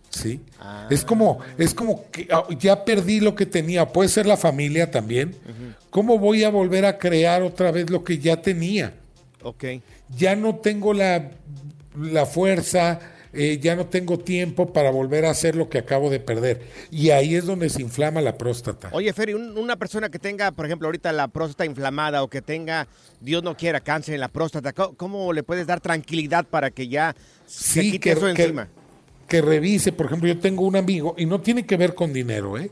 Sí. 0.09 0.41
Es 0.89 1.03
como, 1.03 1.39
es 1.57 1.73
como 1.73 2.09
que 2.09 2.27
ah, 2.31 2.45
ya 2.57 2.83
perdí 2.83 3.19
lo 3.19 3.35
que 3.35 3.45
tenía. 3.45 3.87
Puede 3.89 4.09
ser 4.09 4.25
la 4.25 4.37
familia 4.37 4.89
también. 4.89 5.35
¿Cómo 5.89 6.17
voy 6.17 6.43
a 6.43 6.49
volver 6.49 6.85
a 6.85 6.97
crear 6.97 7.43
otra 7.43 7.71
vez 7.71 7.89
lo 7.89 8.03
que 8.03 8.17
ya 8.17 8.41
tenía? 8.41 8.93
Ok. 9.43 9.65
Ya 10.15 10.35
no 10.35 10.55
tengo 10.55 10.93
la, 10.93 11.31
la 11.95 12.25
fuerza, 12.25 12.99
eh, 13.33 13.59
ya 13.61 13.75
no 13.75 13.85
tengo 13.87 14.17
tiempo 14.19 14.73
para 14.73 14.89
volver 14.91 15.25
a 15.25 15.29
hacer 15.31 15.55
lo 15.55 15.69
que 15.69 15.77
acabo 15.77 16.09
de 16.09 16.19
perder. 16.19 16.61
Y 16.91 17.11
ahí 17.11 17.35
es 17.35 17.45
donde 17.45 17.69
se 17.69 17.81
inflama 17.81 18.21
la 18.21 18.37
próstata. 18.37 18.89
Oye, 18.91 19.13
Fer, 19.13 19.29
¿y 19.29 19.33
un- 19.33 19.57
una 19.57 19.75
persona 19.75 20.09
que 20.09 20.19
tenga, 20.19 20.51
por 20.51 20.65
ejemplo, 20.65 20.87
ahorita 20.87 21.11
la 21.11 21.27
próstata 21.27 21.65
inflamada 21.65 22.23
o 22.23 22.27
que 22.29 22.41
tenga, 22.41 22.87
Dios 23.21 23.43
no 23.43 23.55
quiera, 23.55 23.79
cáncer 23.81 24.15
en 24.15 24.21
la 24.21 24.27
próstata, 24.29 24.73
¿cómo, 24.73 24.95
cómo 24.95 25.33
le 25.33 25.43
puedes 25.43 25.67
dar 25.67 25.79
tranquilidad 25.81 26.45
para 26.45 26.71
que 26.71 26.87
ya 26.87 27.15
se 27.45 27.81
Sí, 27.81 27.91
quite 27.91 28.11
eso 28.11 28.21
que, 28.33 28.43
encima? 28.43 28.67
que 29.27 29.41
revise, 29.41 29.91
por 29.91 30.07
ejemplo, 30.07 30.27
yo 30.27 30.39
tengo 30.39 30.63
un 30.65 30.75
amigo, 30.75 31.13
y 31.17 31.25
no 31.27 31.39
tiene 31.41 31.65
que 31.65 31.77
ver 31.77 31.93
con 31.93 32.11
dinero, 32.11 32.57
¿eh? 32.57 32.71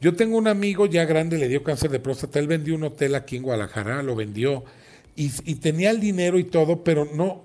Yo 0.00 0.14
tengo 0.16 0.38
un 0.38 0.48
amigo 0.48 0.86
ya 0.86 1.04
grande, 1.04 1.36
le 1.36 1.48
dio 1.48 1.62
cáncer 1.62 1.90
de 1.90 2.00
próstata, 2.00 2.38
él 2.38 2.46
vendió 2.46 2.74
un 2.74 2.84
hotel 2.84 3.14
aquí 3.14 3.36
en 3.36 3.42
Guadalajara, 3.42 4.02
lo 4.02 4.14
vendió, 4.14 4.64
y, 5.16 5.30
y 5.44 5.56
tenía 5.56 5.90
el 5.90 6.00
dinero 6.00 6.38
y 6.38 6.44
todo, 6.44 6.82
pero 6.82 7.06
no, 7.12 7.42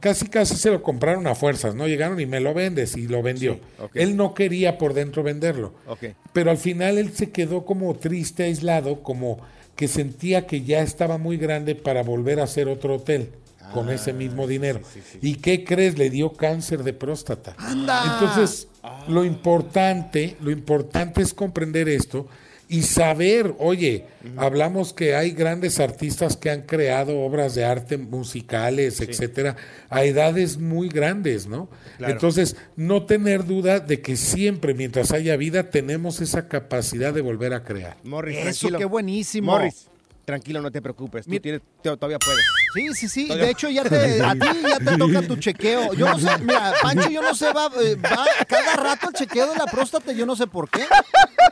casi 0.00 0.26
casi 0.26 0.56
se 0.56 0.70
lo 0.70 0.82
compraron 0.82 1.26
a 1.26 1.34
fuerzas, 1.34 1.74
¿no? 1.74 1.86
Llegaron 1.86 2.20
y 2.20 2.26
me 2.26 2.40
lo 2.40 2.54
vendes, 2.54 2.96
y 2.96 3.08
lo 3.08 3.22
vendió. 3.22 3.54
Sí. 3.54 3.88
Él 3.94 4.16
no 4.16 4.34
quería 4.34 4.78
por 4.78 4.94
dentro 4.94 5.22
venderlo. 5.22 5.74
Ok. 5.86 6.04
Pero 6.32 6.50
al 6.50 6.58
final 6.58 6.98
él 6.98 7.12
se 7.12 7.30
quedó 7.30 7.64
como 7.64 7.94
triste, 7.94 8.44
aislado, 8.44 9.02
como 9.02 9.38
que 9.76 9.88
sentía 9.88 10.46
que 10.46 10.62
ya 10.62 10.80
estaba 10.82 11.18
muy 11.18 11.36
grande 11.36 11.74
para 11.74 12.02
volver 12.02 12.40
a 12.40 12.44
hacer 12.44 12.68
otro 12.68 12.96
hotel 12.96 13.30
con 13.72 13.90
ese 13.90 14.12
mismo 14.12 14.46
dinero. 14.46 14.80
¿Y 15.20 15.36
qué 15.36 15.64
crees? 15.64 15.98
Le 15.98 16.10
dio 16.10 16.32
cáncer 16.32 16.84
de 16.84 16.92
próstata. 16.92 17.56
Anda. 17.58 18.14
Entonces, 18.14 18.68
lo 19.08 19.24
importante, 19.24 20.36
lo 20.40 20.50
importante 20.50 21.22
es 21.22 21.34
comprender 21.34 21.88
esto 21.88 22.28
y 22.68 22.82
saber, 22.82 23.54
oye, 23.58 24.06
hablamos 24.36 24.92
que 24.92 25.14
hay 25.14 25.32
grandes 25.32 25.80
artistas 25.80 26.36
que 26.36 26.50
han 26.50 26.62
creado 26.62 27.20
obras 27.20 27.54
de 27.54 27.64
arte 27.64 27.96
musicales, 27.98 29.00
etcétera, 29.00 29.56
a 29.90 30.04
edades 30.04 30.58
muy 30.58 30.88
grandes, 30.88 31.46
¿no? 31.46 31.68
Entonces, 31.98 32.56
no 32.76 33.04
tener 33.04 33.44
duda 33.44 33.80
de 33.80 34.00
que 34.00 34.16
siempre, 34.16 34.74
mientras 34.74 35.12
haya 35.12 35.36
vida, 35.36 35.70
tenemos 35.70 36.20
esa 36.20 36.48
capacidad 36.48 37.12
de 37.12 37.20
volver 37.20 37.52
a 37.52 37.62
crear. 37.64 37.96
Morris, 38.02 38.36
Eso, 38.38 38.44
tranquilo. 38.68 38.78
qué 38.78 38.84
buenísimo. 38.86 39.52
Morris, 39.52 39.88
tranquilo, 40.24 40.60
no 40.62 40.70
te 40.70 40.80
preocupes. 40.82 41.26
Tú 41.26 41.38
tienes, 41.40 41.60
te- 41.82 41.96
todavía 41.96 42.18
puedes. 42.18 42.44
Sí, 42.74 42.88
sí, 42.94 43.08
sí. 43.08 43.28
De 43.28 43.50
hecho, 43.50 43.68
ya 43.68 43.84
te, 43.84 44.20
a 44.22 44.32
ti 44.32 44.46
ya 44.68 44.78
te 44.78 44.96
toca 44.98 45.22
tu 45.22 45.36
chequeo. 45.36 45.92
Yo 45.94 46.06
no 46.08 46.18
sé, 46.18 46.38
mira, 46.40 46.72
Pancho, 46.82 47.08
yo 47.10 47.22
no 47.22 47.34
sé, 47.34 47.52
va, 47.52 47.70
eh, 47.82 47.96
va 47.96 48.24
cada 48.48 48.76
rato 48.76 49.08
el 49.08 49.14
chequeo 49.14 49.50
de 49.50 49.56
la 49.56 49.66
próstata, 49.66 50.12
yo 50.12 50.26
no 50.26 50.34
sé 50.36 50.46
por 50.46 50.68
qué. 50.68 50.84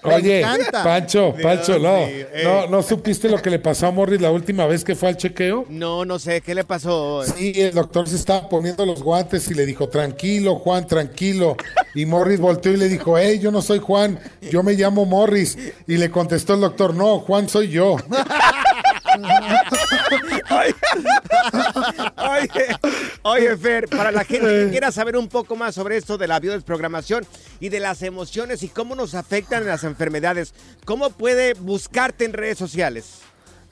Me 0.04 0.14
Oye, 0.14 0.40
encanta. 0.40 0.82
Pancho, 0.82 1.34
Pancho, 1.40 1.78
no, 1.78 1.98
mío, 1.98 2.06
eh. 2.32 2.42
no, 2.44 2.66
no 2.68 2.82
supiste 2.82 3.28
lo 3.28 3.40
que 3.40 3.50
le 3.50 3.58
pasó 3.60 3.86
a 3.86 3.90
Morris 3.92 4.20
la 4.20 4.30
última 4.32 4.66
vez 4.66 4.82
que 4.84 4.96
fue 4.96 5.10
al 5.10 5.16
chequeo. 5.16 5.66
No, 5.68 6.04
no 6.04 6.18
sé, 6.18 6.40
¿qué 6.40 6.54
le 6.54 6.64
pasó? 6.64 7.22
Sí, 7.24 7.52
el 7.56 7.72
doctor 7.74 8.08
se 8.08 8.16
estaba 8.16 8.48
poniendo 8.48 8.84
los 8.84 9.02
guantes 9.02 9.48
y 9.50 9.54
le 9.54 9.64
dijo, 9.64 9.88
tranquilo, 9.88 10.56
Juan, 10.56 10.86
tranquilo. 10.86 11.56
Y 11.94 12.06
Morris 12.06 12.40
volteó 12.40 12.72
y 12.72 12.78
le 12.78 12.88
dijo, 12.88 13.16
hey, 13.16 13.38
yo 13.40 13.52
no 13.52 13.62
soy 13.62 13.78
Juan, 13.78 14.18
yo 14.40 14.62
me 14.64 14.72
llamo 14.72 15.04
Morris. 15.04 15.56
Y 15.86 15.96
le 15.98 16.10
contestó 16.10 16.54
el 16.54 16.62
doctor, 16.62 16.94
no, 16.94 17.20
Juan 17.20 17.48
soy 17.48 17.68
yo. 17.68 17.96
Oye, 22.16 22.76
oye, 23.22 23.56
Fer, 23.56 23.88
para 23.88 24.10
la 24.10 24.24
gente 24.24 24.46
que 24.46 24.70
quiera 24.70 24.92
saber 24.92 25.16
un 25.16 25.28
poco 25.28 25.56
más 25.56 25.74
sobre 25.74 25.96
esto 25.96 26.18
de 26.18 26.28
la 26.28 26.40
biodesprogramación 26.40 27.26
y 27.60 27.68
de 27.68 27.80
las 27.80 28.02
emociones 28.02 28.62
y 28.62 28.68
cómo 28.68 28.94
nos 28.94 29.14
afectan 29.14 29.66
las 29.66 29.84
enfermedades, 29.84 30.54
¿cómo 30.84 31.10
puede 31.10 31.54
buscarte 31.54 32.24
en 32.24 32.32
redes 32.32 32.58
sociales? 32.58 33.20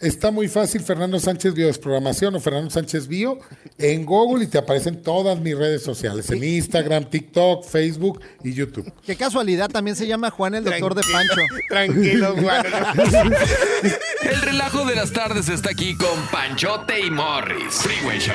Está 0.01 0.31
muy 0.31 0.49
fácil, 0.49 0.81
Fernando 0.83 1.21
Sánchez 1.21 1.53
Biodesprogramación 1.53 2.35
o 2.35 2.41
Fernando 2.41 2.71
Sánchez 2.71 3.07
Bio 3.07 3.39
en 3.77 4.07
Google 4.07 4.45
y 4.45 4.47
te 4.47 4.57
aparecen 4.57 5.03
todas 5.03 5.39
mis 5.39 5.55
redes 5.57 5.83
sociales, 5.83 6.31
en 6.31 6.43
Instagram, 6.43 7.05
TikTok, 7.05 7.67
Facebook 7.67 8.21
y 8.43 8.55
YouTube. 8.55 8.91
Qué 9.05 9.15
casualidad, 9.15 9.69
también 9.69 9.97
se 9.97 10.07
llama 10.07 10.31
Juan 10.31 10.55
el 10.55 10.65
doctor 10.65 10.95
de 10.95 11.03
Pancho. 11.03 11.43
Tranquilo, 11.69 12.35
Juan. 12.41 12.65
El 14.23 14.41
relajo 14.43 14.87
de 14.87 14.95
las 14.95 15.13
tardes 15.13 15.51
está 15.51 15.71
aquí 15.71 15.95
con 15.95 16.19
Panchote 16.33 16.99
y 17.01 17.11
Morris. 17.11 17.75
Freeway 17.75 18.19
Show. 18.19 18.35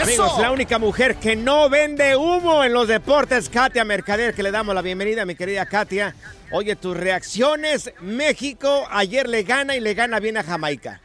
Amigos, 0.00 0.38
la 0.38 0.50
única 0.50 0.78
mujer 0.78 1.16
que 1.16 1.36
no 1.36 1.68
vende 1.70 2.16
humo 2.16 2.64
en 2.64 2.72
los 2.72 2.88
deportes, 2.88 3.48
Katia 3.48 3.84
Mercader, 3.84 4.34
que 4.34 4.42
le 4.42 4.50
damos 4.50 4.74
la 4.74 4.82
bienvenida, 4.82 5.24
mi 5.24 5.34
querida 5.34 5.66
Katia. 5.66 6.14
Oye, 6.52 6.76
tus 6.76 6.96
reacciones, 6.96 7.92
México 8.00 8.86
ayer 8.90 9.28
le 9.28 9.44
gana 9.44 9.76
y 9.76 9.80
le 9.80 9.94
gana 9.94 10.20
bien 10.20 10.36
a 10.36 10.42
Jamaica. 10.42 11.00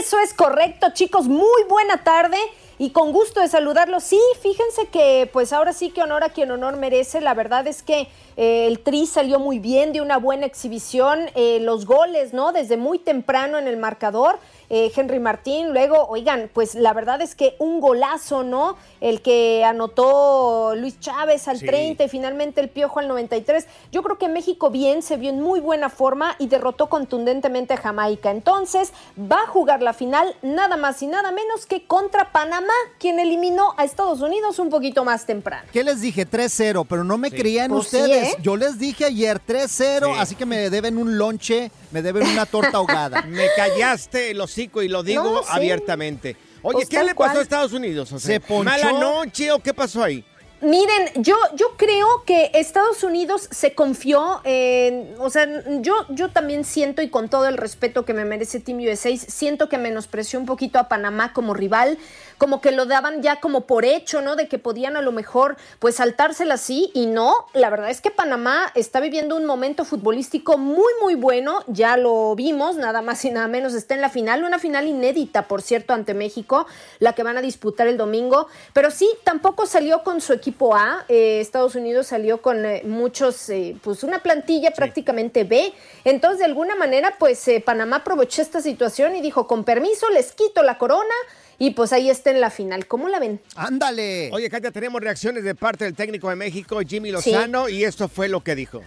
Eso 0.00 0.18
es 0.20 0.34
correcto, 0.34 0.88
chicos. 0.92 1.26
Muy 1.26 1.64
buena 1.68 2.02
tarde 2.02 2.36
y 2.78 2.90
con 2.90 3.12
gusto 3.12 3.40
de 3.40 3.48
saludarlos. 3.48 4.02
Sí, 4.02 4.20
fíjense 4.42 4.86
que 4.88 5.28
pues 5.32 5.52
ahora 5.52 5.72
sí 5.72 5.90
que 5.90 6.02
honor 6.02 6.24
a 6.24 6.30
quien 6.30 6.50
honor 6.50 6.76
merece. 6.76 7.20
La 7.20 7.34
verdad 7.34 7.66
es 7.66 7.82
que 7.82 8.08
eh, 8.36 8.66
el 8.66 8.80
Tri 8.80 9.06
salió 9.06 9.38
muy 9.38 9.58
bien, 9.58 9.92
de 9.92 10.00
una 10.00 10.18
buena 10.18 10.46
exhibición. 10.46 11.30
Eh, 11.34 11.58
los 11.60 11.86
goles, 11.86 12.32
¿no? 12.32 12.52
Desde 12.52 12.76
muy 12.76 12.98
temprano 12.98 13.58
en 13.58 13.68
el 13.68 13.76
marcador. 13.76 14.38
Eh, 14.70 14.90
Henry 14.94 15.18
Martín. 15.20 15.72
Luego, 15.72 16.06
oigan, 16.08 16.50
pues 16.52 16.74
la 16.74 16.92
verdad 16.92 17.20
es 17.22 17.34
que 17.34 17.54
un 17.58 17.80
golazo, 17.80 18.42
¿no? 18.42 18.76
El 19.00 19.20
que 19.22 19.64
anotó 19.64 20.74
Luis 20.76 20.98
Chávez 21.00 21.48
al 21.48 21.58
Sí. 21.58 21.66
30 21.66 22.04
y 22.04 22.08
finalmente 22.08 22.60
el 22.60 22.68
Piojo 22.68 22.98
al 23.00 23.08
93. 23.08 23.66
Yo 23.92 24.02
creo 24.02 24.18
que 24.18 24.28
México 24.28 24.70
bien, 24.70 25.02
se 25.02 25.16
vio 25.16 25.30
en 25.30 25.40
muy 25.40 25.60
buena 25.60 25.88
forma 25.90 26.34
y 26.38 26.46
derrotó 26.48 26.88
contundentemente 26.88 27.74
a 27.74 27.76
Jamaica. 27.76 28.30
Entonces, 28.30 28.92
va 29.18 29.42
a 29.44 29.46
jugar 29.46 29.82
la 29.82 29.92
final 29.92 30.34
nada 30.42 30.76
más 30.76 31.02
y 31.02 31.06
nada 31.06 31.30
menos 31.30 31.66
que 31.66 31.84
contra 31.86 32.32
Panamá, 32.32 32.72
quien 32.98 33.18
eliminó 33.20 33.74
a 33.76 33.84
Estados 33.84 34.20
Unidos 34.20 34.58
un 34.58 34.70
poquito 34.70 35.04
más 35.04 35.26
temprano. 35.26 35.68
¿Qué 35.72 35.84
les 35.84 36.00
dije? 36.00 36.26
3-0, 36.26 36.84
pero 36.88 37.04
no 37.04 37.18
me 37.18 37.30
creían 37.30 37.70
Pues 37.70 37.88
sí, 37.88 37.96
ustedes. 37.96 38.32
¿eh? 38.34 38.36
Yo 38.42 38.56
les 38.56 38.78
dije 38.78 39.04
ayer 39.04 39.38
3-0, 39.40 40.06
Sí. 40.06 40.12
así 40.18 40.34
que 40.34 40.46
me 40.46 40.70
deben 40.70 40.98
un 40.98 41.18
lonche, 41.18 41.70
me 41.94 42.02
deben 42.02 42.26
una 42.26 42.44
torta 42.44 42.76
ahogada. 42.78 43.22
Me 43.28 43.46
callaste 43.56 44.32
el 44.32 44.40
hocico 44.40 44.82
y 44.82 44.88
lo 44.88 45.04
digo 45.04 45.22
No, 45.22 45.42
sí. 45.44 45.48
abiertamente. 45.48 46.36
Oye, 46.60 46.74
Pues 46.78 46.88
¿qué 46.88 46.98
le 46.98 47.14
pasó 47.14 47.16
cual. 47.16 47.36
a 47.38 47.40
Estados 47.42 47.72
Unidos? 47.72 48.10
O 48.12 48.18
sea, 48.18 48.34
Se 48.34 48.40
ponchó. 48.40 48.64
¿Mala 48.64 48.92
noche 48.92 49.52
o 49.52 49.60
qué 49.60 49.72
pasó 49.72 50.02
ahí? 50.02 50.24
Miren, 50.60 51.10
yo, 51.16 51.36
yo 51.56 51.76
creo 51.76 52.24
que 52.24 52.50
Estados 52.54 53.02
Unidos 53.04 53.48
se 53.50 53.74
confió, 53.74 54.40
en- 54.44 55.14
o 55.18 55.28
sea, 55.28 55.46
yo, 55.82 55.92
yo 56.08 56.30
también 56.30 56.64
siento 56.64 57.02
y 57.02 57.10
con 57.10 57.28
todo 57.28 57.46
el 57.48 57.58
respeto 57.58 58.06
que 58.06 58.14
me 58.14 58.24
merece 58.24 58.60
Team 58.60 58.78
USA, 58.78 59.14
siento 59.18 59.68
que 59.68 59.76
menospreció 59.76 60.38
un 60.40 60.46
poquito 60.46 60.78
a 60.78 60.88
Panamá 60.88 61.34
como 61.34 61.52
rival, 61.52 61.98
como 62.38 62.60
que 62.60 62.72
lo 62.72 62.86
daban 62.86 63.22
ya 63.22 63.40
como 63.40 63.62
por 63.62 63.84
hecho, 63.84 64.20
¿no? 64.20 64.36
De 64.36 64.48
que 64.48 64.58
podían 64.58 64.96
a 64.96 65.02
lo 65.02 65.12
mejor 65.12 65.56
pues 65.78 65.96
saltársela 65.96 66.54
así 66.54 66.90
y 66.94 67.06
no, 67.06 67.46
la 67.52 67.70
verdad 67.70 67.90
es 67.90 68.00
que 68.00 68.10
Panamá 68.10 68.70
está 68.74 69.00
viviendo 69.00 69.36
un 69.36 69.44
momento 69.44 69.84
futbolístico 69.84 70.58
muy 70.58 70.92
muy 71.02 71.14
bueno, 71.14 71.64
ya 71.66 71.96
lo 71.96 72.34
vimos, 72.34 72.76
nada 72.76 73.02
más 73.02 73.24
y 73.24 73.30
nada 73.30 73.48
menos 73.48 73.74
está 73.74 73.94
en 73.94 74.00
la 74.00 74.10
final, 74.10 74.44
una 74.44 74.58
final 74.58 74.86
inédita 74.86 75.48
por 75.48 75.62
cierto 75.62 75.94
ante 75.94 76.14
México, 76.14 76.66
la 76.98 77.12
que 77.14 77.22
van 77.22 77.38
a 77.38 77.42
disputar 77.42 77.86
el 77.86 77.96
domingo, 77.96 78.48
pero 78.72 78.90
sí, 78.90 79.08
tampoco 79.24 79.66
salió 79.66 80.02
con 80.02 80.20
su 80.20 80.32
equipo 80.32 80.74
A, 80.74 81.04
eh, 81.08 81.40
Estados 81.40 81.74
Unidos 81.74 82.06
salió 82.06 82.40
con 82.42 82.64
eh, 82.64 82.82
muchos, 82.84 83.48
eh, 83.50 83.76
pues 83.82 84.02
una 84.02 84.20
plantilla 84.20 84.72
prácticamente 84.72 85.44
B, 85.44 85.72
entonces 86.04 86.38
de 86.40 86.46
alguna 86.46 86.74
manera 86.76 87.14
pues 87.18 87.46
eh, 87.48 87.60
Panamá 87.60 87.96
aprovechó 87.96 88.42
esta 88.42 88.60
situación 88.60 89.16
y 89.16 89.20
dijo, 89.20 89.46
con 89.46 89.64
permiso, 89.64 90.08
les 90.10 90.32
quito 90.32 90.62
la 90.62 90.78
corona. 90.78 91.14
Y 91.58 91.70
pues 91.70 91.92
ahí 91.92 92.10
está 92.10 92.30
en 92.30 92.40
la 92.40 92.50
final. 92.50 92.86
¿Cómo 92.86 93.08
la 93.08 93.18
ven? 93.18 93.40
Ándale. 93.56 94.30
Oye, 94.32 94.50
Katia, 94.50 94.70
tenemos 94.70 95.00
reacciones 95.00 95.44
de 95.44 95.54
parte 95.54 95.84
del 95.84 95.94
técnico 95.94 96.28
de 96.28 96.36
México, 96.36 96.80
Jimmy 96.86 97.10
Lozano, 97.10 97.68
y 97.68 97.84
esto 97.84 98.08
fue 98.08 98.28
lo 98.28 98.42
que 98.42 98.54
dijo. 98.54 98.82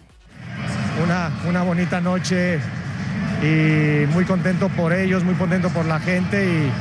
una, 1.04 1.32
una 1.48 1.64
bonita 1.64 2.02
noche 2.02 2.60
y 3.42 4.06
muy 4.08 4.26
contento 4.26 4.70
por 4.70 4.94
ellos, 4.94 5.24
muy 5.24 5.36
contento 5.36 5.70
por 5.70 5.86
la 5.86 6.00
gente 6.00 6.46
y 6.46 6.72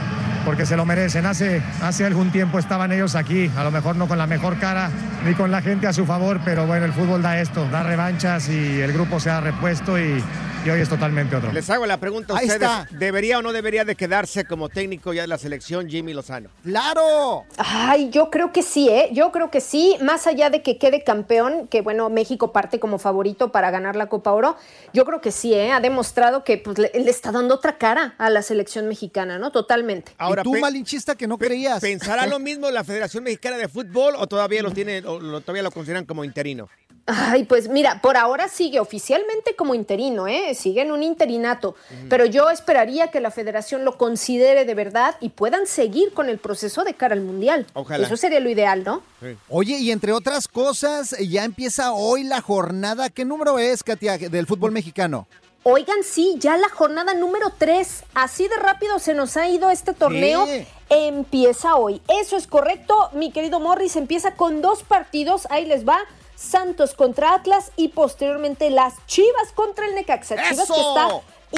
porque 0.45 0.65
se 0.65 0.77
lo 0.77 0.87
merecen. 0.87 1.27
Hace, 1.27 1.61
hace 1.83 2.05
algún 2.05 2.31
tiempo 2.31 2.59
estaban 2.59 2.93
ellos 2.93 3.15
aquí, 3.15 3.51
a 3.57 3.65
lo 3.65 3.71
mejor 3.71 3.97
no 3.97 4.09
con 4.09 4.17
la 4.17 4.27
mejor 4.27 4.59
cara 4.59 4.91
ni 5.25 5.35
con 5.35 5.51
la 5.51 5.61
gente 5.61 5.87
a 5.87 5.93
su 5.93 6.07
favor, 6.07 6.41
pero 6.45 6.67
bueno, 6.67 6.87
el 6.87 6.93
fútbol 6.93 7.21
da 7.21 7.41
esto, 7.41 7.69
da 7.69 7.83
revanchas 7.83 8.49
y 8.49 8.81
el 8.81 8.93
grupo 8.93 9.19
se 9.19 9.31
ha 9.31 9.41
repuesto 9.41 9.99
y, 9.99 10.23
y 10.67 10.71
hoy 10.71 10.81
es 10.81 10.89
totalmente 10.89 11.37
otro. 11.37 11.53
Les 11.53 11.71
hago 11.71 11.87
la 11.87 11.99
pregunta 12.01 12.35
a 12.35 12.39
Ahí 12.39 12.47
ustedes. 12.47 12.63
está. 12.69 12.89
¿Debería 12.91 13.39
o 13.39 13.43
no 13.43 13.53
debería 13.53 13.85
de 13.85 13.95
quedarse 13.95 14.45
como 14.45 14.69
técnico 14.69 15.13
ya 15.13 15.23
de 15.23 15.29
la 15.29 15.39
selección 15.39 15.89
Jimmy 15.89 16.13
Lozano? 16.13 16.49
¡Claro! 16.65 17.45
Ay, 17.57 18.11
yo 18.11 18.31
creo 18.31 18.53
que 18.53 18.63
sí, 18.63 18.89
¿eh? 18.89 19.11
Yo 19.13 19.31
creo 19.31 19.51
que 19.51 19.61
sí, 19.61 19.97
más 20.03 20.27
allá 20.27 20.51
de 20.51 20.63
que 20.63 20.77
quede 20.79 21.05
campeón, 21.05 21.69
que 21.69 21.83
bueno, 21.83 22.11
México 22.11 22.53
parte 22.53 22.81
como 22.81 22.99
favorito 22.99 23.53
para 23.53 23.71
ganar 23.71 23.95
la 23.97 24.07
Copa 24.09 24.33
Oro, 24.33 24.57
yo 24.93 25.05
creo 25.05 25.21
que 25.21 25.31
sí, 25.31 25.55
¿eh? 25.55 25.71
Ha 25.73 25.81
demostrado 25.81 26.43
que 26.43 26.59
pues, 26.59 26.79
le, 26.79 26.91
le 26.95 27.11
está 27.11 27.31
dando 27.31 27.55
otra 27.55 27.79
cara 27.79 28.15
a 28.19 28.29
la 28.29 28.43
selección 28.43 28.89
mexicana, 28.89 29.39
¿no? 29.39 29.53
Totalmente. 29.53 30.13
y 30.19 30.43
tú, 30.43 30.57
malinchista, 30.59 31.15
que 31.15 31.27
no 31.29 31.39
creías. 31.39 31.81
¿Pensará 31.81 32.27
lo 32.27 32.39
mismo 32.41 32.71
la 32.71 32.83
Federación 32.83 33.23
Mexicana 33.25 33.57
de 33.57 33.69
Fútbol 33.69 34.15
o 34.19 34.27
todavía 34.27 34.63
lo 34.63 34.73
tiene, 34.73 34.99
o 35.07 35.21
lo- 35.21 35.41
todavía 35.41 35.63
lo 35.63 35.71
consideran 35.71 36.05
como 36.05 36.25
interino? 36.25 36.69
Ay, 37.09 37.45
pues 37.45 37.69
mira, 37.69 38.01
por 38.03 38.17
ahora 38.17 38.49
sigue 38.49 38.81
oficialmente 38.81 39.55
como 39.55 39.77
interino, 39.77 40.27
¿eh? 40.27 40.57
Sigue 40.57 40.83
en 40.83 40.91
un 40.91 41.05
interinato, 41.05 41.77
pero 42.09 42.27
yo 42.27 42.51
esperaría 42.51 43.13
que 43.13 43.21
la 43.21 43.31
federación 43.31 43.85
lo 43.85 43.97
considere 43.97 44.65
de 44.65 44.75
verdad 44.75 45.15
y 45.21 45.29
puedan 45.29 45.69
seguir 45.69 46.13
con 46.13 46.29
el 46.29 46.39
proceso 46.39 46.83
de 46.83 46.95
cara 46.95 47.15
al 47.15 47.21
Mundial. 47.21 47.65
Ojalá. 47.75 48.05
Eso 48.05 48.17
sería 48.17 48.41
lo 48.41 48.51
ideal, 48.51 48.83
¿no? 48.83 49.03
Oye, 49.49 49.79
y 49.79 49.93
entre 49.93 50.13
otras 50.13 50.49
cosas, 50.49 51.17
ya 51.19 51.45
empieza 51.45 51.93
hoy 51.93 52.25
la 52.25 52.41
jornada. 52.41 53.09
¿Qué 53.09 53.25
número 53.25 53.61
es, 53.61 53.85
Katia, 53.85 54.19
del 54.19 54.47
fútbol 54.49 54.73
mexicano? 54.73 55.29
Oigan, 55.63 56.03
sí, 56.05 56.37
ya 56.39 56.57
la 56.57 56.69
jornada 56.69 57.15
número 57.15 57.53
3. 57.57 58.05
Así 58.15 58.49
de 58.49 58.57
rápido 58.57 58.99
se 58.99 59.15
nos 59.15 59.37
ha 59.37 59.49
ido 59.49 59.71
este 59.71 59.95
torneo. 59.95 60.47
Empieza 60.89 61.77
hoy. 61.77 62.01
Eso 62.09 62.37
es 62.37 62.47
correcto, 62.47 63.11
mi 63.15 63.31
querido 63.33 63.61
Morris. 63.61 63.97
Empieza 63.97 64.35
con 64.35 64.61
dos 64.61 64.83
partidos. 64.83 65.47
Ahí 65.51 65.67
les 65.67 65.87
va. 65.87 65.99
Santos 66.37 66.95
contra 66.95 67.35
Atlas 67.35 67.73
y 67.77 67.89
posteriormente 67.89 68.71
las 68.71 68.95
Chivas 69.07 69.53
contra 69.55 69.87
el 69.87 69.95
Necaxa. 69.95 70.37
Chivas 70.49 70.71
que 70.71 70.81
está 70.81 71.09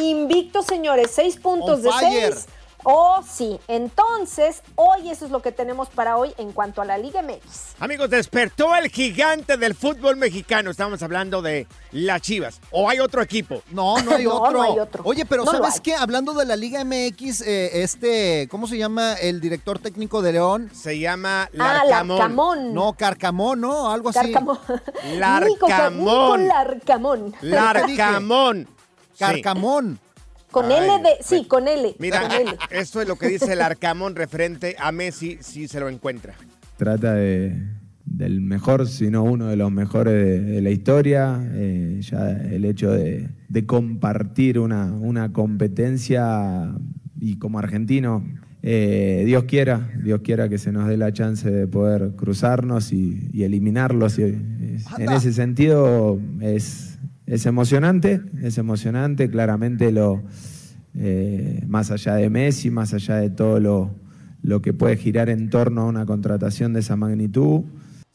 invicto, 0.02 0.62
señores. 0.62 1.10
Seis 1.10 1.36
puntos 1.36 1.78
On 1.78 1.82
de 1.82 1.90
fire. 1.90 2.32
seis. 2.32 2.46
Oh, 2.84 3.22
sí. 3.28 3.58
Entonces, 3.66 4.62
hoy 4.76 5.10
eso 5.10 5.24
es 5.24 5.30
lo 5.30 5.42
que 5.42 5.50
tenemos 5.52 5.88
para 5.88 6.16
hoy 6.16 6.32
en 6.38 6.52
cuanto 6.52 6.80
a 6.80 6.84
la 6.84 6.96
Liga 6.96 7.22
MX. 7.22 7.74
Amigos, 7.80 8.08
despertó 8.08 8.74
el 8.76 8.88
gigante 8.88 9.56
del 9.56 9.74
fútbol 9.74 10.16
mexicano. 10.16 10.70
Estamos 10.70 11.02
hablando 11.02 11.42
de 11.42 11.66
las 11.90 12.22
Chivas. 12.22 12.60
¿O 12.70 12.88
hay 12.88 13.00
otro 13.00 13.20
equipo? 13.20 13.62
No, 13.72 14.00
no 14.02 14.12
hay, 14.14 14.24
No, 14.28 14.34
otro. 14.40 14.52
no 14.52 14.62
hay 14.62 14.78
otro. 14.78 15.02
Oye, 15.04 15.26
pero 15.26 15.44
No 15.44 15.50
¿sabes 15.50 15.80
qué? 15.80 15.94
Hablando 15.96 16.32
de 16.34 16.44
la 16.46 16.56
Liga 16.56 16.84
MX, 16.84 17.40
eh, 17.42 17.82
este, 17.82 18.46
¿cómo 18.50 18.66
se 18.66 18.78
llama 18.78 19.14
el 19.14 19.40
director 19.40 19.78
técnico 19.80 20.22
de 20.22 20.32
León? 20.32 20.70
Se 20.72 20.98
llama 20.98 21.50
Ah, 21.58 21.82
Larcamón. 21.88 22.72
No, 22.74 22.92
Carcamón, 22.92 23.60
¿no? 23.60 23.90
Algo 23.90 24.10
así. 24.10 24.20
Carcamón. 24.20 24.58
Larcamón. 25.16 25.48
Nico, 25.48 25.66
Car- 25.66 25.92
Nico 25.92 26.36
Larcamón. 26.36 27.34
Larcamón. 27.42 28.68
Sí. 29.12 29.18
Carcamón. 29.18 29.98
Con 30.62 30.72
Ay, 30.72 30.78
L 30.84 31.02
de. 31.02 31.10
Sí, 31.22 31.44
con 31.46 31.68
L. 31.68 31.94
Mira, 31.98 32.22
con 32.22 32.32
L. 32.32 32.50
esto 32.70 33.00
es 33.02 33.08
lo 33.08 33.16
que 33.16 33.28
dice 33.28 33.52
el 33.52 33.60
Arcamón 33.62 34.14
referente 34.16 34.76
a 34.78 34.92
Messi 34.92 35.38
si 35.40 35.68
se 35.68 35.80
lo 35.80 35.88
encuentra. 35.88 36.34
trata 36.76 37.14
de, 37.14 37.54
del 38.04 38.40
mejor, 38.40 38.86
sino 38.88 39.22
uno 39.24 39.46
de 39.48 39.56
los 39.56 39.70
mejores 39.70 40.14
de, 40.14 40.40
de 40.40 40.62
la 40.62 40.70
historia. 40.70 41.40
Eh, 41.54 41.98
ya 42.00 42.30
el 42.30 42.64
hecho 42.64 42.90
de, 42.92 43.28
de 43.48 43.66
compartir 43.66 44.58
una, 44.58 44.86
una 44.92 45.32
competencia 45.32 46.72
y 47.20 47.36
como 47.38 47.58
argentino, 47.58 48.24
eh, 48.62 49.22
Dios 49.26 49.44
quiera, 49.44 49.90
Dios 50.02 50.20
quiera 50.22 50.48
que 50.48 50.58
se 50.58 50.72
nos 50.72 50.88
dé 50.88 50.96
la 50.96 51.12
chance 51.12 51.50
de 51.50 51.66
poder 51.66 52.12
cruzarnos 52.16 52.92
y, 52.92 53.28
y 53.32 53.42
eliminarlos. 53.44 54.18
Y, 54.18 54.22
es- 54.22 54.38
en 54.98 55.10
ese 55.10 55.32
sentido 55.32 56.20
es, 56.40 56.87
es 57.28 57.44
emocionante, 57.44 58.22
es 58.42 58.56
emocionante, 58.56 59.28
claramente 59.30 59.92
lo, 59.92 60.22
eh, 60.94 61.62
más 61.68 61.90
allá 61.90 62.14
de 62.14 62.30
Messi, 62.30 62.70
más 62.70 62.94
allá 62.94 63.16
de 63.16 63.28
todo 63.28 63.60
lo, 63.60 63.90
lo 64.42 64.62
que 64.62 64.72
puede 64.72 64.96
girar 64.96 65.28
en 65.28 65.50
torno 65.50 65.82
a 65.82 65.84
una 65.84 66.06
contratación 66.06 66.72
de 66.72 66.80
esa 66.80 66.96
magnitud. 66.96 67.64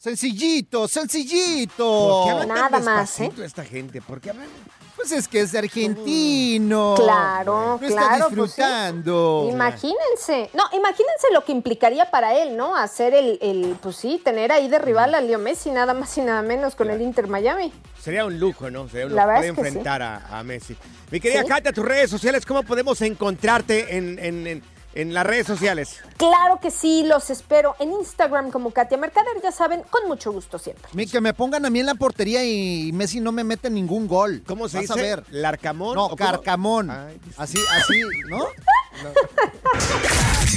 Sencillito, 0.04 0.86
sencillito. 0.86 1.76
¿Por 1.86 2.24
qué 2.26 2.30
hablan 2.32 2.48
tan 2.48 2.70
Nada 2.72 2.78
más, 2.80 3.20
¿eh? 3.20 3.32
esta 3.42 3.64
gente? 3.64 4.02
¿Por 4.02 4.20
qué 4.20 4.28
hablan? 4.30 4.48
Pues 4.96 5.10
es 5.12 5.26
que 5.26 5.40
es 5.40 5.54
argentino. 5.54 6.92
Claro, 6.94 7.78
No 7.80 7.88
claro. 7.88 7.88
está 7.88 8.08
pues 8.10 8.50
sí. 8.52 8.60
disfrutando. 8.60 9.48
Imagínense, 9.50 10.50
no, 10.52 10.64
imagínense 10.76 11.28
lo 11.32 11.42
que 11.46 11.52
implicaría 11.52 12.10
para 12.10 12.34
él, 12.34 12.54
¿no? 12.54 12.76
Hacer 12.76 13.14
el, 13.14 13.38
el, 13.40 13.76
pues 13.82 13.96
sí, 13.96 14.20
tener 14.22 14.52
ahí 14.52 14.68
de 14.68 14.78
rival 14.78 15.14
a 15.14 15.22
Leo 15.22 15.38
Messi, 15.38 15.70
nada 15.70 15.94
más 15.94 16.16
y 16.18 16.20
nada 16.20 16.42
menos 16.42 16.74
con 16.74 16.90
el 16.90 17.00
Inter 17.00 17.26
Miami. 17.26 17.72
Sería 17.98 18.26
un 18.26 18.38
lujo, 18.38 18.70
¿no? 18.70 18.86
Sería 18.90 19.06
un 19.06 19.14
La 19.14 19.22
lujo 19.22 19.28
verdad 19.28 19.40
poder 19.40 19.50
es 19.52 19.56
que 19.56 19.62
sí. 19.62 19.68
enfrentar 19.68 20.02
a, 20.02 20.38
a 20.38 20.42
Messi. 20.44 20.76
Mi 21.10 21.18
querida 21.18 21.40
Sí. 21.40 21.48
Katia, 21.48 21.72
tus 21.72 21.84
redes 21.84 22.10
sociales, 22.10 22.44
¿cómo 22.44 22.62
podemos 22.62 23.00
encontrarte 23.00 23.96
en, 23.96 24.18
en- 24.18 24.46
en- 24.46 24.73
en 24.94 25.12
las 25.14 25.26
redes 25.26 25.46
sociales? 25.46 26.00
Claro 26.16 26.58
que 26.60 26.70
sí, 26.70 27.04
los 27.04 27.30
espero 27.30 27.74
en 27.78 27.92
Instagram 27.92 28.50
como 28.50 28.70
Katia 28.70 28.96
Mercader, 28.98 29.40
ya 29.42 29.52
saben, 29.52 29.82
con 29.90 30.06
mucho 30.08 30.32
gusto 30.32 30.58
siempre. 30.58 30.88
Mi- 30.92 31.06
Que 31.06 31.20
me 31.20 31.34
pongan 31.34 31.64
a 31.66 31.70
mí 31.70 31.80
en 31.80 31.86
la 31.86 31.94
portería 31.94 32.44
y 32.44 32.90
Messi 32.92 33.20
no 33.20 33.30
me 33.32 33.44
mete 33.44 33.70
ningún 33.70 34.08
gol. 34.08 34.42
¿Cómo 34.46 34.68
se 34.68 34.78
Vas 34.78 34.90
a 34.90 34.94
ver. 34.96 35.24
¿Larcamón? 35.30 35.94
No. 35.96 36.14
Carcamón. 36.16 36.90
Ay, 36.90 37.20
Así, 37.36 37.58
así, 37.76 38.00
¿no? 38.28 38.46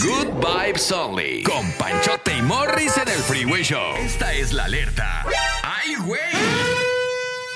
Good 0.01 0.45
Vibes 0.45 0.91
Only. 0.91 1.43
Con 1.43 1.71
Panchote 1.73 2.37
y 2.37 2.41
Morris 2.41 2.95
en 2.97 3.07
el 3.09 3.19
Freeway 3.19 3.63
Show. 3.63 3.95
Esta 3.97 4.33
es 4.33 4.53
la 4.53 4.65
alerta. 4.65 5.25
¡Ay, 5.63 5.95
güey! 6.05 6.21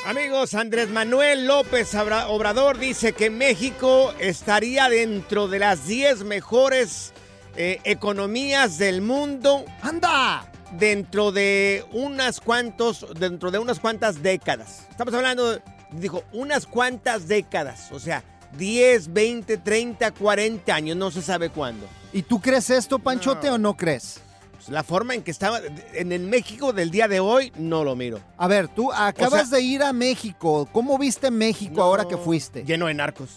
Amigos, 0.05 0.55
Andrés 0.55 0.89
Manuel 0.89 1.45
López 1.45 1.93
Obrador 1.93 2.79
dice 2.79 3.13
que 3.13 3.29
México 3.29 4.11
estaría 4.19 4.89
dentro 4.89 5.47
de 5.47 5.59
las 5.59 5.85
10 5.85 6.23
mejores 6.23 7.13
eh, 7.55 7.79
economías 7.83 8.79
del 8.79 9.03
mundo. 9.03 9.63
¡Anda! 9.83 10.51
Dentro 10.71 11.31
de 11.31 11.85
unas 11.91 12.41
cuantos, 12.41 13.05
dentro 13.19 13.51
de 13.51 13.59
unas 13.59 13.79
cuantas 13.79 14.23
décadas. 14.23 14.87
Estamos 14.89 15.13
hablando, 15.13 15.61
dijo, 15.91 16.23
unas 16.31 16.65
cuantas 16.65 17.27
décadas. 17.27 17.91
O 17.91 17.99
sea, 17.99 18.23
10, 18.57 19.13
20, 19.13 19.57
30, 19.57 20.11
40 20.11 20.73
años, 20.73 20.97
no 20.97 21.11
se 21.11 21.21
sabe 21.21 21.49
cuándo. 21.49 21.87
¿Y 22.11 22.23
tú 22.23 22.41
crees 22.41 22.71
esto, 22.71 22.97
Panchote, 22.97 23.51
o 23.51 23.59
no 23.59 23.77
crees? 23.77 24.19
Pues 24.61 24.69
la 24.69 24.83
forma 24.83 25.15
en 25.15 25.23
que 25.23 25.31
estaba 25.31 25.59
en 25.93 26.11
el 26.11 26.21
México 26.21 26.71
del 26.71 26.91
día 26.91 27.07
de 27.07 27.19
hoy, 27.19 27.51
no 27.57 27.83
lo 27.83 27.95
miro. 27.95 28.19
A 28.37 28.47
ver, 28.47 28.67
tú 28.67 28.91
acabas 28.93 29.43
O 29.43 29.45
sea- 29.47 29.57
de 29.57 29.63
ir 29.63 29.81
a 29.81 29.91
México. 29.91 30.69
¿Cómo 30.71 30.97
viste 30.99 31.31
México 31.31 31.81
ahora 31.81 32.07
que 32.07 32.15
fuiste? 32.17 32.63
Lleno 32.63 32.85
de 32.85 32.93
narcos. 32.93 33.29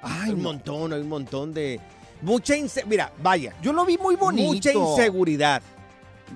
Ay, 0.00 0.20
hay 0.24 0.30
un 0.30 0.38
no. 0.38 0.42
montón, 0.44 0.92
hay 0.94 1.00
un 1.00 1.08
montón 1.08 1.52
de. 1.52 1.78
Mucha 2.22 2.56
inse- 2.56 2.86
Mira, 2.86 3.12
vaya. 3.22 3.52
Yo 3.62 3.72
lo 3.72 3.84
vi 3.84 3.98
muy 3.98 4.16
bonito. 4.16 4.48
Mucha 4.48 4.72
inseguridad. 4.72 5.60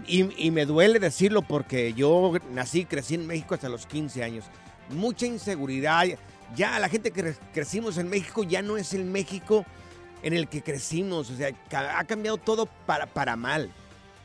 Y, 0.06 0.46
y 0.46 0.50
me 0.50 0.66
duele 0.66 0.98
decirlo 0.98 1.40
porque 1.40 1.94
yo 1.94 2.32
nací 2.52 2.84
crecí 2.84 3.14
en 3.14 3.26
México 3.26 3.54
hasta 3.54 3.68
los 3.70 3.86
15 3.86 4.22
años. 4.22 4.44
Mucha 4.90 5.24
inseguridad. 5.26 6.04
Ya 6.54 6.78
la 6.78 6.88
gente 6.90 7.10
que 7.10 7.24
cre- 7.24 7.38
crecimos 7.54 7.96
en 7.96 8.08
México 8.10 8.44
ya 8.44 8.60
no 8.62 8.76
es 8.76 8.92
el 8.92 9.04
México 9.04 9.64
en 10.22 10.34
el 10.34 10.48
que 10.48 10.62
crecimos. 10.62 11.30
O 11.30 11.36
sea, 11.36 11.50
ha 11.96 12.04
cambiado 12.04 12.36
todo 12.36 12.66
para, 12.84 13.06
para 13.06 13.36
mal. 13.36 13.70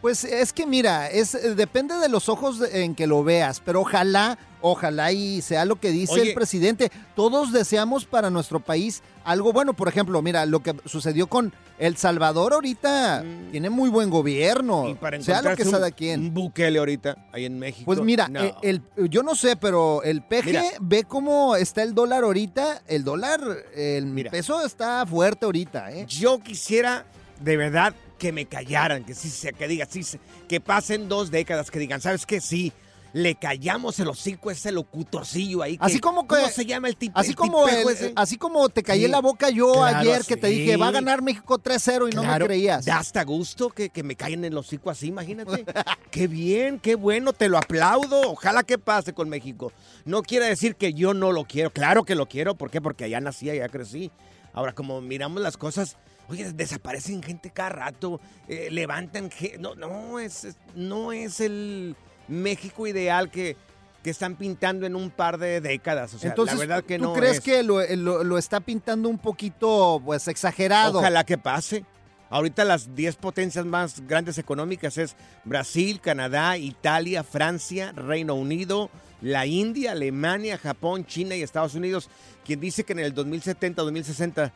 Pues 0.01 0.23
es 0.23 0.51
que 0.51 0.65
mira, 0.65 1.07
es 1.09 1.35
eh, 1.35 1.53
depende 1.53 1.95
de 1.97 2.09
los 2.09 2.27
ojos 2.27 2.59
en 2.73 2.95
que 2.95 3.05
lo 3.05 3.23
veas, 3.23 3.59
pero 3.63 3.81
ojalá, 3.81 4.39
ojalá 4.59 5.11
y 5.11 5.41
sea 5.41 5.63
lo 5.63 5.75
que 5.79 5.91
dice 5.91 6.13
Oye. 6.13 6.29
el 6.29 6.33
presidente. 6.33 6.91
Todos 7.15 7.51
deseamos 7.51 8.05
para 8.05 8.31
nuestro 8.31 8.59
país 8.59 9.03
algo 9.23 9.53
bueno. 9.53 9.73
Por 9.75 9.87
ejemplo, 9.87 10.19
mira, 10.23 10.47
lo 10.47 10.61
que 10.63 10.75
sucedió 10.85 11.27
con 11.27 11.53
El 11.77 11.97
Salvador 11.97 12.53
ahorita 12.53 13.23
tiene 13.51 13.69
muy 13.69 13.91
buen 13.91 14.09
gobierno. 14.09 14.85
Mm. 14.85 14.87
Y 14.87 14.93
para 14.95 15.21
sea 15.21 15.43
lo 15.43 15.55
que 15.55 15.65
sea 15.65 15.77
de 15.77 15.91
quien. 15.91 16.21
un 16.21 16.33
Bukele 16.33 16.79
ahorita, 16.79 17.17
ahí 17.31 17.45
en 17.45 17.59
México. 17.59 17.85
Pues 17.85 18.01
mira, 18.01 18.27
no. 18.27 18.39
eh, 18.41 18.55
el, 18.63 18.81
yo 19.07 19.21
no 19.21 19.35
sé, 19.35 19.55
pero 19.55 20.01
el 20.01 20.23
peje 20.23 20.47
Mira. 20.47 20.63
ve 20.79 21.03
cómo 21.03 21.55
está 21.55 21.83
el 21.83 21.93
dólar 21.93 22.23
ahorita. 22.23 22.81
El 22.87 23.03
dólar, 23.03 23.39
el 23.75 24.07
Mira. 24.07 24.31
peso 24.31 24.65
está 24.65 25.05
fuerte 25.05 25.45
ahorita, 25.45 25.91
¿eh? 25.91 26.05
Yo 26.07 26.39
quisiera 26.39 27.05
de 27.39 27.57
verdad 27.57 27.93
que 28.21 28.31
me 28.31 28.45
callaran, 28.45 29.03
que 29.03 29.15
sí, 29.15 29.29
se- 29.29 29.51
que 29.51 29.67
diga, 29.67 29.87
sí, 29.89 30.05
que 30.47 30.61
pasen 30.61 31.09
dos 31.09 31.31
décadas, 31.31 31.71
que 31.71 31.79
digan, 31.79 32.01
¿sabes 32.01 32.27
qué? 32.27 32.39
Sí, 32.39 32.71
le 33.13 33.33
callamos 33.33 33.99
el 33.99 34.09
hocico 34.09 34.49
a 34.49 34.53
ese 34.53 34.71
locutorcillo 34.71 35.63
ahí. 35.63 35.75
que- 35.79 35.83
Así 35.83 35.99
como 35.99 36.27
que- 36.27 36.35
¿Cómo 36.35 36.47
se 36.49 36.63
llama 36.67 36.87
el 36.87 36.95
tipo? 36.97 37.17
Así 37.19 37.31
el 37.31 37.35
como, 37.35 37.65
tipejo 37.65 37.89
el- 37.89 37.95
ese? 37.95 38.13
así 38.15 38.37
como 38.37 38.69
te 38.69 38.83
callé 38.83 39.05
Sí. 39.07 39.11
la 39.11 39.21
boca 39.21 39.49
yo 39.49 39.73
Claro, 39.73 39.97
ayer 39.97 40.23
que 40.23 40.37
te 40.37 40.47
dije, 40.49 40.77
va 40.77 40.89
a 40.89 40.91
ganar 40.91 41.23
México 41.23 41.57
3-0 41.57 42.07
y 42.07 42.11
no 42.11 42.21
me 42.23 42.39
creías. 42.45 42.85
Da 42.85 42.99
hasta 42.99 43.23
gusto 43.23 43.69
que, 43.71 43.89
que 43.89 44.03
me 44.03 44.15
callen 44.15 44.45
el 44.45 44.55
hocico 44.55 44.91
así, 44.91 45.07
imagínate. 45.07 45.65
qué 46.11 46.27
bien, 46.27 46.77
qué 46.79 46.93
bueno, 46.93 47.33
te 47.33 47.49
lo 47.49 47.57
aplaudo. 47.57 48.21
Ojalá 48.33 48.61
que 48.61 48.77
pase 48.77 49.13
con 49.13 49.29
México. 49.29 49.73
No 50.05 50.21
quiere 50.21 50.45
decir 50.45 50.75
que 50.75 50.93
yo 50.93 51.15
no 51.15 51.31
lo 51.31 51.45
quiero. 51.45 51.71
Claro 51.71 52.03
que 52.03 52.13
lo 52.13 52.27
quiero. 52.27 52.53
¿Por 52.53 52.69
qué? 52.69 52.81
Porque 52.81 53.05
allá 53.05 53.19
nací, 53.19 53.49
allá 53.49 53.67
crecí. 53.67 54.11
Ahora, 54.53 54.73
como 54.73 55.01
miramos 55.01 55.41
las 55.41 55.57
cosas, 55.57 55.97
oye, 56.31 56.51
desaparecen 56.53 57.21
gente 57.21 57.49
cada 57.51 57.69
rato, 57.69 58.19
eh, 58.47 58.69
levantan 58.71 59.29
gente. 59.29 59.57
No, 59.59 59.75
no 59.75 60.19
es, 60.19 60.47
no 60.75 61.11
es 61.11 61.39
el 61.39 61.95
México 62.27 62.87
ideal 62.87 63.29
que, 63.29 63.55
que 64.03 64.09
están 64.09 64.35
pintando 64.35 64.85
en 64.85 64.95
un 64.95 65.09
par 65.11 65.37
de 65.37 65.61
décadas. 65.61 66.13
O 66.13 66.19
sea, 66.19 66.29
Entonces, 66.31 66.55
la 66.55 66.59
verdad 66.65 66.83
que 66.83 66.97
¿tú 66.97 67.03
no 67.03 67.13
crees 67.13 67.37
es. 67.37 67.41
que 67.41 67.63
lo, 67.63 67.81
lo- 67.95 68.23
lo 68.23 68.37
está 68.37 68.59
pintando 68.61 69.09
un 69.09 69.17
poquito, 69.19 70.01
pues, 70.03 70.27
exagerado? 70.27 70.99
Ojalá 70.99 71.23
que 71.23 71.37
pase. 71.37 71.85
Ahorita 72.29 72.63
las 72.63 72.95
10 72.95 73.17
potencias 73.17 73.65
más 73.65 74.07
grandes 74.07 74.37
económicas 74.37 74.97
es 74.97 75.17
Brasil, 75.43 75.99
Canadá, 75.99 76.57
Italia, 76.57 77.23
Francia, 77.25 77.91
Reino 77.91 78.35
Unido, 78.35 78.89
la 79.19 79.45
India, 79.45 79.91
Alemania, 79.91 80.57
Japón, 80.57 81.05
China 81.05 81.35
y 81.35 81.41
Estados 81.41 81.75
Unidos. 81.75 82.09
Quien 82.45 82.61
dice 82.61 82.85
que 82.85 82.93
en 82.93 82.99
el 82.99 83.13
2070, 83.13 83.81
2060 83.81 84.45
se- 84.47 84.53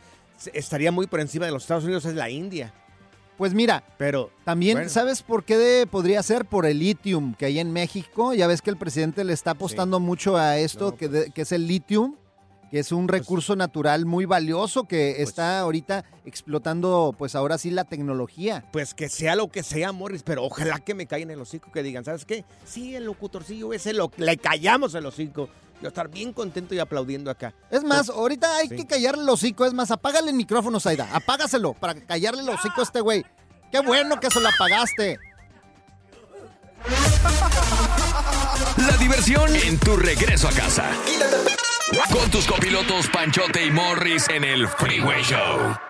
estaría 0.53 0.91
muy 0.91 1.07
por 1.07 1.19
encima 1.19 1.45
de 1.45 1.51
los 1.51 1.63
Estados 1.63 1.83
Unidos 1.83 2.05
es 2.05 2.15
la 2.15 2.29
India. 2.29 2.73
Pues 3.37 3.53
mira, 3.53 3.83
Pero 3.97 4.31
también, 4.45 4.75
bueno. 4.77 4.89
¿sabes 4.89 5.21
por 5.21 5.43
qué 5.43 5.57
de- 5.57 5.87
podría 5.87 6.23
ser? 6.23 6.45
Por 6.45 6.65
el 6.65 6.79
lithium 6.79 7.33
que 7.35 7.45
hay 7.47 7.59
en 7.59 7.71
México. 7.73 8.33
Ya 8.33 8.47
ves 8.47 8.61
que 8.61 8.69
el 8.69 8.77
presidente 8.77 9.23
le 9.25 9.33
está 9.33 9.51
apostando 9.51 9.99
mucho 9.99 10.37
a 10.37 10.57
esto, 10.57 10.91
No, 10.91 10.95
que, 10.95 11.09
de- 11.09 11.31
que 11.31 11.41
es 11.41 11.51
el 11.51 11.67
lithium, 11.67 12.15
que 12.71 12.79
es 12.79 12.93
un 12.93 13.09
recurso 13.09 13.57
natural 13.57 14.05
muy 14.05 14.23
valioso 14.25 14.85
que 14.85 15.21
está 15.21 15.59
ahorita 15.59 16.05
explotando, 16.23 17.13
pues 17.17 17.35
ahora 17.35 17.57
sí, 17.57 17.71
la 17.71 17.83
tecnología. 17.83 18.63
pues 18.71 18.93
que 18.93 19.09
sea 19.09 19.35
lo 19.35 19.49
que 19.49 19.63
sea, 19.63 19.91
Morris, 19.91 20.23
pero 20.23 20.43
ojalá 20.45 20.79
que 20.79 20.93
me 20.93 21.05
caigan 21.05 21.31
el 21.31 21.41
hocico, 21.41 21.71
que 21.71 21.83
digan, 21.83 22.05
¿sabes 22.05 22.23
qué? 22.23 22.45
Sí, 22.63 22.95
el 22.95 23.03
locutorcillo 23.03 23.73
ese, 23.73 23.91
lo, 23.93 24.11
le 24.15 24.37
callamos 24.37 24.95
el 24.95 25.05
hocico. 25.05 25.49
Yo 25.81 25.89
estar 25.89 26.09
bien 26.09 26.33
contento 26.33 26.73
y 26.73 26.79
aplaudiendo 26.79 27.29
acá. 27.29 27.53
Es 27.69 27.83
más, 27.83 28.09
ahorita 28.09 28.55
hay 28.57 28.69
sí. 28.69 28.75
que 28.75 28.88
callarle 28.88 29.23
el 29.23 29.29
hocico. 29.29 29.65
Es 29.65 29.73
más, 29.73 29.91
apágale 29.91 30.31
el 30.31 30.35
micrófono, 30.35 30.79
Zaida. 30.79 31.09
Apágaselo 31.13 31.73
para 31.73 31.95
callarle 31.95 32.41
el 32.41 32.49
hocico 32.49 32.81
a 32.81 32.83
este 32.83 33.01
güey. 33.01 33.25
Qué 33.71 33.79
bueno 33.79 34.19
que 34.19 34.29
se 34.31 34.39
lo 34.39 34.49
apagaste. 34.49 35.19
La 38.77 38.97
diversión 38.97 39.53
en 39.55 39.77
tu 39.79 39.97
regreso 39.97 40.47
a 40.47 40.51
casa. 40.51 40.91
Con 42.11 42.29
tus 42.31 42.45
copilotos 42.45 43.07
Panchote 43.09 43.65
y 43.65 43.71
Morris 43.71 44.27
en 44.29 44.43
el 44.43 44.67
Freeway 44.67 45.23
Show. 45.23 45.84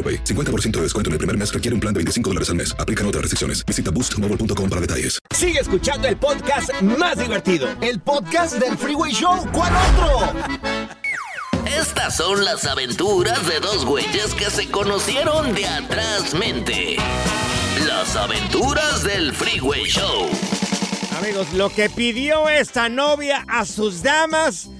AroPay. 0.00 0.24
50% 0.24 0.70
de 0.78 0.82
descuento 0.84 1.10
en 1.10 1.12
el 1.12 1.18
primer 1.18 1.36
mes 1.36 1.52
requiere 1.52 1.74
un 1.74 1.80
plan 1.80 1.92
de 1.92 1.98
25 1.98 2.30
dólares 2.30 2.48
al 2.48 2.56
mes. 2.56 2.74
Aplican 2.78 3.06
otras 3.06 3.22
restricciones. 3.22 3.64
Visita 3.66 3.90
boostmobile.com 3.90 4.70
para 4.70 4.80
detalles. 4.80 5.18
Sigue 5.34 5.60
escuchando 5.60 6.08
el 6.08 6.16
podcast 6.16 6.70
más 6.80 7.18
divertido. 7.18 7.68
El 7.82 8.00
podcast 8.00 8.54
del 8.54 8.78
Freeway 8.78 9.12
Show. 9.12 9.46
¿Cuál 9.52 9.72
otro? 9.92 10.32
Estas 11.66 12.16
son 12.16 12.44
las 12.44 12.64
aventuras 12.64 13.46
de 13.46 13.60
dos 13.60 13.84
güeyes 13.84 14.34
que 14.34 14.50
se 14.50 14.68
conocieron 14.70 15.54
de 15.54 15.66
atrás 15.66 16.34
mente. 16.34 16.96
Las 17.86 18.16
aventuras 18.16 19.04
del 19.04 19.34
Freeway 19.34 19.84
Show. 19.84 20.28
Amigos, 21.18 21.52
lo 21.52 21.70
que 21.70 21.90
pidió 21.90 22.48
esta 22.48 22.88
novia 22.88 23.44
a 23.46 23.64
sus 23.66 24.02
damas 24.02 24.70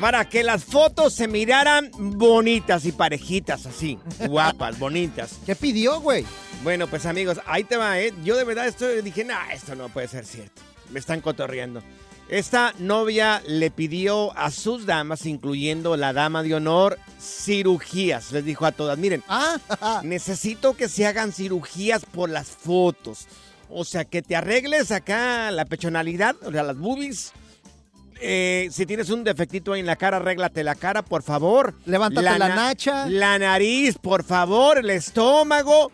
para 0.00 0.24
que 0.28 0.42
las 0.42 0.64
fotos 0.64 1.12
se 1.12 1.28
miraran 1.28 1.90
bonitas 1.92 2.86
y 2.86 2.92
parejitas 2.92 3.66
así, 3.66 3.98
guapas, 4.26 4.78
bonitas. 4.78 5.38
¿Qué 5.44 5.54
pidió, 5.54 6.00
güey? 6.00 6.24
Bueno, 6.62 6.86
pues 6.86 7.04
amigos, 7.04 7.40
ahí 7.46 7.64
te 7.64 7.76
va, 7.76 8.00
¿eh? 8.00 8.14
Yo 8.24 8.36
de 8.36 8.44
verdad 8.44 8.66
esto 8.66 8.88
dije, 8.88 9.24
nah, 9.24 9.50
esto 9.52 9.74
no 9.74 9.90
puede 9.90 10.08
ser 10.08 10.24
cierto. 10.24 10.62
Me 10.90 10.98
están 10.98 11.20
cotorreando. 11.20 11.82
Esta 12.28 12.74
novia 12.78 13.42
le 13.46 13.70
pidió 13.70 14.36
a 14.38 14.50
sus 14.50 14.86
damas, 14.86 15.26
incluyendo 15.26 15.96
la 15.96 16.12
dama 16.12 16.42
de 16.42 16.54
honor, 16.54 16.98
cirugías. 17.20 18.30
Les 18.32 18.44
dijo 18.44 18.66
a 18.66 18.72
todas, 18.72 18.96
miren, 18.98 19.22
necesito 20.02 20.76
que 20.76 20.88
se 20.88 21.06
hagan 21.06 21.32
cirugías 21.32 22.04
por 22.04 22.30
las 22.30 22.48
fotos. 22.48 23.26
O 23.68 23.84
sea, 23.84 24.04
que 24.04 24.22
te 24.22 24.36
arregles 24.36 24.92
acá 24.92 25.50
la 25.50 25.64
pechonalidad, 25.64 26.36
o 26.44 26.52
sea, 26.52 26.62
las 26.62 26.78
boobies. 26.78 27.32
Eh, 28.20 28.68
si 28.70 28.86
tienes 28.86 29.08
un 29.10 29.24
defectito 29.24 29.72
ahí 29.72 29.80
en 29.80 29.86
la 29.86 29.96
cara, 29.96 30.18
arréglate 30.18 30.62
la 30.64 30.74
cara, 30.74 31.02
por 31.02 31.22
favor. 31.22 31.74
Levántate 31.86 32.22
la 32.22 32.38
na- 32.38 32.54
nacha. 32.54 33.06
La 33.08 33.38
nariz, 33.38 33.96
por 33.98 34.24
favor, 34.24 34.78
el 34.78 34.90
estómago, 34.90 35.90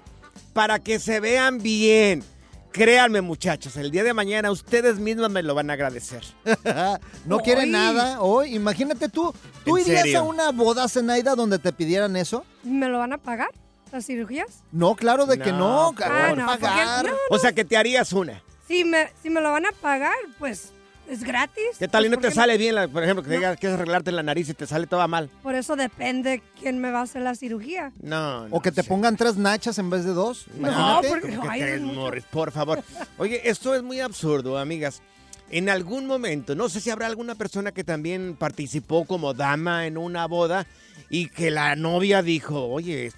para 0.52 0.78
que 0.78 0.98
se 0.98 1.20
vean 1.20 1.62
bien. 1.62 2.24
Créanme, 2.72 3.22
muchachos, 3.22 3.76
el 3.78 3.90
día 3.90 4.04
de 4.04 4.12
mañana 4.12 4.50
ustedes 4.50 4.98
mismas 4.98 5.30
me 5.30 5.42
lo 5.42 5.54
van 5.54 5.70
a 5.70 5.74
agradecer. 5.74 6.22
no 7.24 7.38
quiere 7.38 7.62
Ay. 7.62 7.70
nada 7.70 8.20
hoy. 8.20 8.54
Imagínate 8.54 9.08
tú. 9.08 9.34
¿Tú 9.64 9.78
¿En 9.78 9.84
irías 9.86 10.02
serio? 10.02 10.18
a 10.20 10.22
una 10.22 10.50
boda, 10.50 10.86
Zenaida, 10.88 11.34
donde 11.34 11.58
te 11.58 11.72
pidieran 11.72 12.16
eso? 12.16 12.44
¿Me 12.64 12.88
lo 12.88 12.98
van 12.98 13.12
a 13.14 13.18
pagar? 13.18 13.48
¿Las 13.92 14.04
cirugías? 14.06 14.62
No, 14.72 14.94
claro 14.94 15.26
de 15.26 15.38
que 15.38 15.52
no. 15.52 15.94
por 15.96 16.04
Ah, 16.06 16.34
no, 16.36 16.46
porque- 16.46 16.60
pagar. 16.66 17.06
no, 17.06 17.12
O 17.30 17.38
sea, 17.38 17.52
que 17.52 17.64
te 17.64 17.76
harías 17.76 18.12
una. 18.12 18.42
Si 18.68 18.84
me, 18.84 19.08
si 19.22 19.30
me 19.30 19.40
lo 19.40 19.52
van 19.52 19.64
a 19.64 19.72
pagar, 19.72 20.16
pues 20.38 20.72
es 21.08 21.22
gratis. 21.22 21.62
¿Qué 21.78 21.88
tal 21.88 22.06
y 22.06 22.08
no 22.08 22.16
Pues, 22.16 22.22
te 22.22 22.26
¿por 22.28 22.32
qué 22.32 22.40
sale 22.40 22.58
bien, 22.58 22.74
la- 22.74 22.88
por 22.88 23.02
ejemplo, 23.02 23.22
que 23.22 23.30
digas 23.30 23.58
que 23.58 23.68
arreglarte 23.68 24.12
la 24.12 24.22
nariz 24.22 24.48
y 24.48 24.54
te 24.54 24.66
sale 24.66 24.86
toda 24.86 25.06
mal? 25.06 25.28
Por 25.42 25.54
eso 25.54 25.76
depende 25.76 26.42
quién 26.60 26.78
me 26.80 26.90
va 26.90 27.00
a 27.00 27.02
hacer 27.02 27.22
la 27.22 27.34
cirugía. 27.34 27.92
No, 28.02 28.48
no 28.48 28.56
O 28.56 28.60
que 28.60 28.72
te 28.72 28.82
sé. 28.82 28.88
pongan 28.88 29.16
tres 29.16 29.36
nachas 29.36 29.78
en 29.78 29.90
vez 29.90 30.04
de 30.04 30.12
dos. 30.12 30.46
No, 30.58 31.00
porque- 31.08 31.30
¿Cómo 31.36 31.42
que 31.42 31.48
Ay, 31.48 31.60
es 31.62 31.80
mucho. 31.80 32.00
Morris? 32.00 32.24
Por 32.30 32.50
favor. 32.52 32.82
Oye, 33.18 33.48
esto 33.48 33.74
es 33.74 33.82
muy 33.82 34.00
absurdo, 34.00 34.58
amigas. 34.58 35.02
En 35.50 35.68
algún 35.68 36.06
momento, 36.06 36.56
no 36.56 36.68
sé 36.68 36.80
si 36.80 36.90
habrá 36.90 37.06
alguna 37.06 37.36
persona 37.36 37.70
que 37.70 37.84
también 37.84 38.34
participó 38.36 39.04
como 39.04 39.32
dama 39.32 39.86
en 39.86 39.96
una 39.96 40.26
boda 40.26 40.66
y 41.08 41.28
que 41.28 41.52
la 41.52 41.76
novia 41.76 42.20
dijo, 42.22 42.66
oye, 42.66 43.12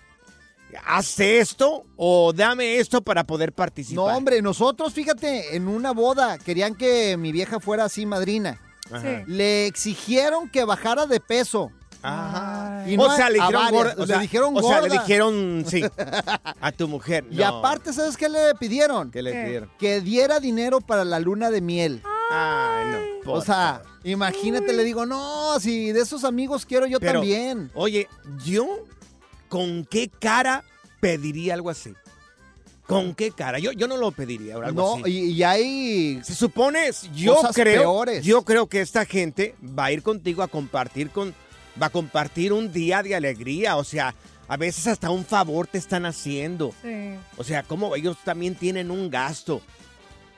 haz 0.85 1.19
esto 1.21 1.85
o 1.97 2.33
dame 2.33 2.79
esto 2.79 3.03
para 3.03 3.25
poder 3.25 3.51
No, 3.51 3.57
participar. 3.57 4.15
hombre, 4.17 4.43
nosotros, 4.43 4.93
fíjate, 4.93 5.57
en 5.57 5.69
una 5.69 5.93
boda 5.93 6.39
querían 6.39 6.75
que 6.75 7.17
mi 7.17 7.33
vieja 7.33 7.61
fuera 7.61 7.85
así 7.85 8.07
madrina. 8.07 8.61
Ajá. 8.91 9.01
Sí. 9.03 9.33
Le 9.33 9.67
exigieron 9.67 10.49
que 10.49 10.65
bajara 10.65 11.07
de 11.07 11.21
peso. 11.21 11.71
Ajá. 12.01 12.85
Y 12.87 12.95
o 12.95 12.99
no 13.09 13.17
sea, 13.17 13.29
le 13.29 13.41
a 13.41 13.47
dijeron 13.49 13.71
gorda. 13.73 13.95
O 13.97 14.01
le 14.01 14.07
sea, 14.07 14.19
dijeron 14.21 14.57
o 14.57 14.63
sea, 14.63 14.81
le 14.81 14.89
dijeron, 14.89 15.65
sí, 15.67 15.83
a 16.61 16.73
tu 16.73 16.87
mujer. 16.89 17.25
Y 17.31 17.37
No. 17.37 17.47
aparte, 17.47 17.93
¿sabes 17.93 18.17
qué 18.17 18.29
le 18.29 18.55
pidieron? 18.55 19.11
¿Qué 19.11 19.21
le 19.21 19.33
pidieron? 19.33 19.71
Que 19.79 20.01
diera 20.01 20.39
dinero 20.41 20.81
para 20.81 21.05
la 21.05 21.19
luna 21.19 21.51
de 21.51 21.61
miel. 21.61 22.03
Ay, 22.31 22.85
no. 23.25 23.33
O 23.33 23.41
sea, 23.43 23.83
imagínate, 24.05 24.73
le 24.73 24.85
digo, 24.85 25.07
no, 25.07 25.59
si 25.61 25.91
de 25.93 26.01
esos 26.03 26.25
amigos 26.25 26.65
quiero 26.67 26.87
yo 26.87 27.01
Pero, 27.01 27.15
también. 27.15 27.71
Oye, 27.75 28.07
yo, 28.45 28.67
¿con 29.49 29.85
qué 29.85 30.09
cara 30.09 30.65
pediría 31.01 31.55
algo 31.55 31.71
así? 31.71 31.93
¿Con 32.87 33.15
qué 33.15 33.31
cara? 33.33 33.59
Yo, 33.59 33.73
yo 33.73 33.87
no 33.87 33.99
lo 33.99 34.13
pediría 34.13 34.55
algo 34.57 34.73
No, 34.73 34.95
así. 35.05 35.11
y, 35.13 35.19
y 35.33 35.43
hay... 35.43 36.21
Se 36.25 36.35
supone, 36.35 36.91
yo 37.15 37.35
Cosas 37.37 37.55
creo, 37.55 37.83
peores. 37.83 38.25
yo 38.25 38.43
creo 38.45 38.67
que 38.67 38.81
esta 38.81 39.05
gente 39.05 39.55
va 39.63 39.87
a 39.87 39.93
ir 39.93 40.03
contigo 40.03 40.43
a 40.43 40.49
compartir 40.49 41.11
con, 41.11 41.35
va 41.81 41.87
a 41.87 41.91
compartir 41.91 42.53
un 42.55 42.73
día 42.73 43.03
de 43.03 43.15
alegría, 43.15 43.77
o 43.77 43.85
sea, 43.85 44.15
a 44.49 44.57
veces 44.57 44.87
hasta 44.87 45.11
un 45.11 45.27
favor 45.27 45.67
te 45.67 45.77
están 45.77 46.07
haciendo. 46.07 46.73
Sí. 46.83 47.11
O 47.37 47.45
sea, 47.45 47.63
como 47.63 47.95
ellos 47.95 48.17
también 48.25 48.55
tienen 48.55 48.91
un 48.91 49.11
gasto. 49.11 49.61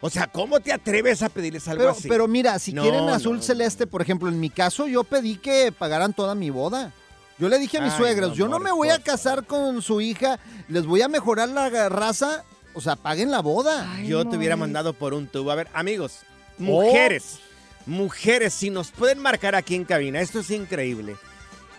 O 0.01 0.11
sea, 0.11 0.27
¿cómo 0.27 0.59
te 0.59 0.73
atreves 0.73 1.23
a 1.23 1.29
pedirles 1.29 1.69
algo 1.69 1.83
Pero, 1.83 1.91
así? 1.93 2.09
pero 2.09 2.27
mira, 2.27 2.59
si 2.59 2.73
No, 2.73 2.83
quieren 2.83 3.09
azul 3.11 3.37
no. 3.37 3.43
celeste, 3.43 3.87
por 3.87 4.03
ejemplo, 4.03 4.29
en 4.29 4.41
mi 4.41 4.51
caso 4.51 4.89
yo 4.89 5.05
pedí 5.05 5.37
que 5.37 5.71
pagaran 5.71 6.15
toda 6.15 6.35
mi 6.35 6.51
boda. 6.51 6.93
Yo 7.41 7.49
le 7.49 7.59
dije 7.59 7.79
a 7.79 7.81
mis 7.81 7.93
Ay, 7.95 7.99
suegros, 7.99 8.31
no, 8.31 8.35
yo 8.37 8.45
no 8.49 8.57
amor, 8.57 8.65
me 8.69 8.73
voy 8.73 8.91
a 8.91 8.99
casar 9.03 9.47
con 9.47 9.81
su 9.83 10.01
hija, 10.01 10.39
les 10.69 10.85
voy 10.87 11.01
a 11.03 11.09
mejorar 11.09 11.49
la 11.49 11.89
raza, 11.89 12.45
o 12.75 12.81
sea, 12.81 12.97
paguen 12.97 13.31
la 13.31 13.41
boda. 13.41 13.91
Ay, 13.95 14.09
Yo 14.09 14.25
te 14.27 14.37
hubiera 14.37 14.57
Morris. 14.57 14.69
mandado 14.69 14.93
por 14.93 15.15
un 15.15 15.27
tubo. 15.27 15.51
A 15.51 15.55
ver, 15.55 15.69
amigos, 15.73 16.19
Oh. 16.59 16.63
mujeres, 16.63 17.39
mujeres, 17.87 18.53
si 18.53 18.69
nos 18.71 18.91
pueden 18.91 19.19
marcar 19.19 19.55
aquí 19.55 19.75
en 19.75 19.85
cabina, 19.85 20.21
esto 20.21 20.41
es 20.41 20.51
increíble. 20.51 21.17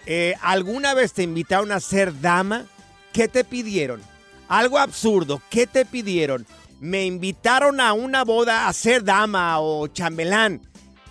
Eh, 0.08 0.34
¿Alguna 0.42 0.96
vez 0.96 1.14
te 1.14 1.22
invitaron 1.24 1.72
a 1.72 1.80
ser 1.80 2.20
dama? 2.20 2.66
¿Qué 3.14 3.28
te 3.28 3.44
pidieron? 3.44 4.02
Algo 4.48 4.80
absurdo, 4.80 5.42
¿qué 5.52 5.68
te 5.68 5.86
pidieron? 5.86 6.48
Me 6.80 7.06
invitaron 7.06 7.80
a 7.80 7.94
una 7.94 8.24
boda 8.24 8.68
a 8.68 8.74
ser 8.74 9.04
dama 9.04 9.60
o 9.60 9.86
chambelán. 9.88 10.60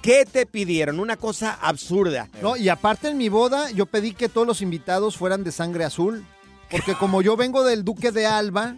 ¿Qué 0.02 0.24
te 0.24 0.46
pidieron? 0.46 0.98
Una 1.00 1.16
cosa 1.16 1.58
absurda. 1.60 2.28
No, 2.40 2.56
y 2.56 2.68
aparte 2.68 3.08
en 3.08 3.18
mi 3.18 3.28
boda 3.28 3.70
yo 3.70 3.86
pedí 3.86 4.12
que 4.12 4.28
todos 4.28 4.46
los 4.46 4.62
invitados 4.62 5.16
fueran 5.16 5.44
de 5.44 5.52
sangre 5.52 5.84
azul, 5.84 6.24
porque 6.70 6.94
como 6.94 7.20
yo 7.22 7.36
vengo 7.36 7.64
del 7.64 7.84
Duque 7.84 8.10
de 8.12 8.26
Alba, 8.26 8.76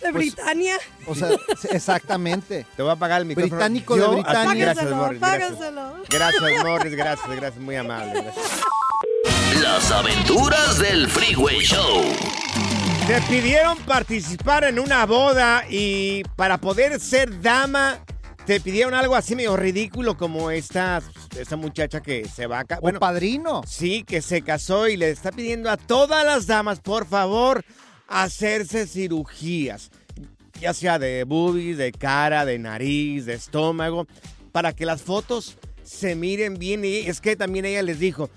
¿De 0.00 0.12
Pues, 0.12 0.34
Britannia? 0.34 0.78
o 1.06 1.14
sea, 1.14 1.28
exactamente. 1.72 2.64
Te 2.76 2.82
voy 2.82 2.90
a 2.92 2.96
pagar 2.96 3.20
el 3.20 3.26
micrófono. 3.26 3.56
Británico 3.56 3.94
de 3.96 4.00
Yo 4.00 4.06
a 4.06 4.14
ti, 4.14 4.22
Britannia. 4.22 4.64
Gracias, 4.64 4.86
Págaselo, 4.86 4.96
Morris. 4.96 5.20
Gracias. 5.20 5.50
págaselo. 5.50 5.92
Gracias, 6.08 6.64
Morris. 6.64 6.94
Gracias, 6.94 7.30
gracias. 7.36 7.62
Muy 7.62 7.76
amable. 7.76 8.12
Gracias. 8.22 8.46
Las 9.62 9.90
aventuras 9.90 10.78
del 10.78 11.08
Freeway 11.08 11.58
Show. 11.60 12.02
Te 13.06 13.20
pidieron 13.22 13.76
participar 13.78 14.64
en 14.64 14.78
una 14.78 15.04
boda 15.04 15.64
y 15.68 16.22
para 16.36 16.56
poder 16.58 16.98
ser 17.00 17.42
dama 17.42 17.98
te 18.50 18.60
pidieron 18.60 18.94
algo 18.94 19.14
así 19.14 19.36
medio 19.36 19.56
ridículo 19.56 20.16
como 20.16 20.50
esta, 20.50 21.00
esta 21.38 21.54
muchacha 21.54 22.00
que 22.00 22.26
se 22.26 22.48
va 22.48 22.58
acá. 22.58 22.80
O 22.82 22.90
padrino. 22.98 23.62
Sí, 23.64 24.02
que 24.02 24.20
se 24.20 24.42
casó 24.42 24.88
y 24.88 24.96
le 24.96 25.10
está 25.10 25.30
pidiendo 25.30 25.70
a 25.70 25.76
todas 25.76 26.24
las 26.24 26.48
damas, 26.48 26.80
por 26.80 27.06
favor, 27.06 27.64
hacerse 28.08 28.88
cirugías. 28.88 29.92
Ya 30.60 30.74
sea 30.74 30.98
de 30.98 31.22
boobies, 31.22 31.78
de 31.78 31.92
cara, 31.92 32.44
de 32.44 32.58
nariz, 32.58 33.24
de 33.24 33.34
estómago, 33.34 34.08
para 34.50 34.72
que 34.72 34.84
las 34.84 35.00
fotos 35.00 35.56
se 35.84 36.16
miren 36.16 36.58
bien. 36.58 36.84
Y 36.84 37.06
es 37.06 37.20
que 37.20 37.36
también 37.36 37.66
ella 37.66 37.84
les 37.84 38.00
dijo, 38.00 38.30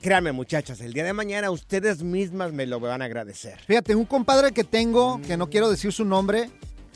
créanme 0.00 0.30
muchachas, 0.30 0.80
el 0.80 0.92
día 0.92 1.02
de 1.02 1.12
mañana 1.12 1.50
ustedes 1.50 2.04
mismas 2.04 2.52
me 2.52 2.66
lo 2.66 2.78
van 2.78 3.02
a 3.02 3.06
agradecer. 3.06 3.58
Fíjate, 3.66 3.96
un 3.96 4.04
compadre 4.04 4.52
que 4.52 4.62
tengo, 4.62 5.20
que 5.22 5.36
no 5.36 5.50
quiero 5.50 5.68
decir 5.68 5.92
su 5.92 6.04
nombre, 6.04 6.50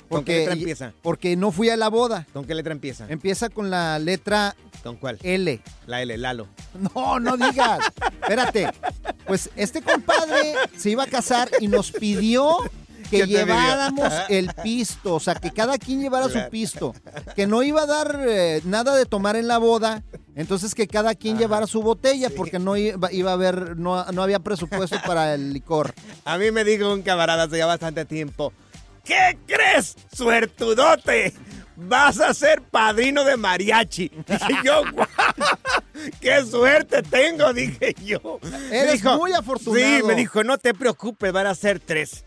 ¿Con 0.09 0.25
qué 0.25 0.39
letra 0.39 0.55
empieza? 0.55 0.93
Porque 1.03 1.37
no 1.37 1.51
fui 1.53 1.69
a 1.71 1.77
la 1.77 1.89
boda. 1.89 2.27
¿Con 2.33 2.45
qué 2.45 2.55
letra 2.55 2.73
empieza? 2.73 3.07
Empieza 3.09 3.49
con 3.49 3.71
la 3.71 3.99
letra 3.99 4.55
¿Con 4.83 4.97
cuál? 4.97 5.19
L. 5.23 5.61
La 5.87 6.03
L, 6.03 6.17
Lalo. 6.17 6.49
No, 6.95 7.19
no 7.19 7.37
digas. 7.37 7.81
Espérate. 8.23 8.71
Pues 9.27 9.51
este 9.57 9.83
compadre 9.83 10.55
se 10.77 10.91
iba 10.91 11.05
a 11.05 11.07
casar 11.07 11.51
y 11.61 11.69
nos 11.69 11.93
pidió 11.93 12.59
¿Qué 13.11 13.19
que 13.21 13.27
lleváramos 13.27 14.13
el 14.29 14.51
pisto, 14.63 15.15
o 15.15 15.21
sea, 15.21 15.35
que 15.35 15.51
cada 15.51 15.79
quien 15.79 16.01
llevara 16.01 16.29
su 16.29 16.39
pisto, 16.51 16.95
que 17.35 17.47
no 17.47 17.63
iba 17.63 17.83
a 17.83 17.87
dar 17.87 18.21
eh, 18.27 18.61
nada 18.65 18.95
de 18.97 19.07
tomar 19.07 19.37
en 19.37 19.49
la 19.49 19.59
boda, 19.59 20.03
entonces 20.35 20.75
que 20.75 20.87
cada 20.87 21.15
quien 21.15 21.39
llevara 21.39 21.67
su 21.67 21.83
botella, 21.83 22.31
porque 22.35 22.59
no 22.59 22.77
iba, 22.77 23.13
iba 23.13 23.31
a 23.31 23.35
haber, 23.35 23.77
no, 23.77 24.05
no 24.13 24.23
había 24.23 24.39
presupuesto 24.39 24.97
para 25.07 25.35
el 25.35 25.53
licor. 25.53 25.95
A 26.25 26.39
mí 26.39 26.51
me 26.51 26.65
dijo 26.65 26.93
un 26.93 27.03
camarada 27.03 27.45
hace 27.45 27.59
ya 27.59 27.67
bastante 27.67 28.05
tiempo. 28.05 28.53
¿Qué 29.09 29.39
crees, 29.47 29.97
suertudote? 30.15 31.33
Vas 31.77 32.21
a 32.21 32.35
ser 32.35 32.61
padrino 32.61 33.25
de 33.25 33.37
mariachi. 33.39 34.09
Dije 34.27 34.55
yo, 34.65 34.83
"Guau, 34.93 35.07
¡Qué 36.21 36.45
suerte 36.45 37.03
tengo! 37.03 37.53
Dije 37.55 37.95
yo. 38.05 38.39
Eres 38.71 39.03
muy 39.05 39.33
afortunado. 39.33 39.85
Sí, 39.97 40.03
me 40.05 40.15
dijo, 40.15 40.45
no 40.45 40.59
te 40.59 40.75
preocupes, 40.75 41.33
van 41.33 41.47
a 41.47 41.55
ser 41.55 41.81
tres. 41.81 42.25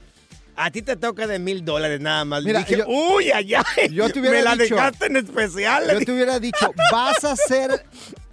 A 0.55 0.71
ti 0.71 0.81
te 0.81 0.95
toca 0.95 1.27
de 1.27 1.37
mil 1.39 1.63
dólares 1.63 1.99
nada 2.01 2.25
más. 2.25 2.43
Mira, 2.43 2.59
dije, 2.59 2.77
yo- 2.79 2.87
uy, 2.87 3.29
ay, 3.31 3.53
ay, 3.53 3.89
yo 3.93 4.09
te 4.09 4.19
hubiera 4.19 4.37
Me 4.37 4.43
la 4.43 4.55
dicho- 4.55 4.75
dejaste 4.75 5.05
en 5.05 5.15
especial. 5.17 5.83
Yo 5.91 5.99
te 6.05 6.11
hubiera 6.11 6.39
dicho, 6.39 6.73
vas 6.91 7.23
a 7.23 7.35
ser, 7.35 7.85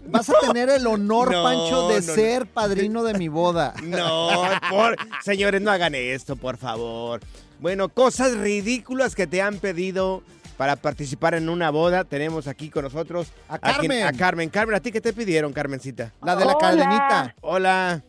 vas 0.07 0.29
a 0.31 0.35
tener 0.41 0.69
el 0.71 0.87
honor, 0.87 1.31
No, 1.33 1.43
Pancho, 1.45 1.89
de 1.89 2.01
no. 2.01 2.15
ser 2.15 2.47
padrino 2.47 3.05
de 3.05 3.15
mi 3.15 3.29
boda. 3.29 3.75
No, 3.83 4.31
por, 4.71 4.97
señores, 5.25 5.61
no 5.63 5.71
hagan 5.71 5.95
esto, 5.95 6.35
por 6.37 6.57
favor. 6.59 7.21
Bueno, 7.61 7.89
cosas 7.89 8.37
ridículas 8.37 9.15
que 9.15 9.27
te 9.27 9.43
han 9.43 9.59
pedido 9.59 10.23
para 10.57 10.77
participar 10.77 11.35
en 11.35 11.49
una 11.49 11.71
boda. 11.71 12.05
Tenemos 12.05 12.47
aquí 12.47 12.71
con 12.71 12.85
nosotros 12.85 13.33
A 13.49 13.59
Carmen. 13.59 14.05
a 14.05 14.13
Carmen. 14.13 14.49
Carmen, 14.49 14.77
¿a 14.77 14.81
ti 14.81 14.93
qué 14.93 15.01
te 15.01 15.13
pidieron, 15.13 15.53
Carmencita? 15.53 16.13
La 16.23 16.37
de 16.37 16.45
la 16.45 16.53
Hola. 16.53 16.59
cadenita. 16.61 17.35
Hola. 17.41 18.03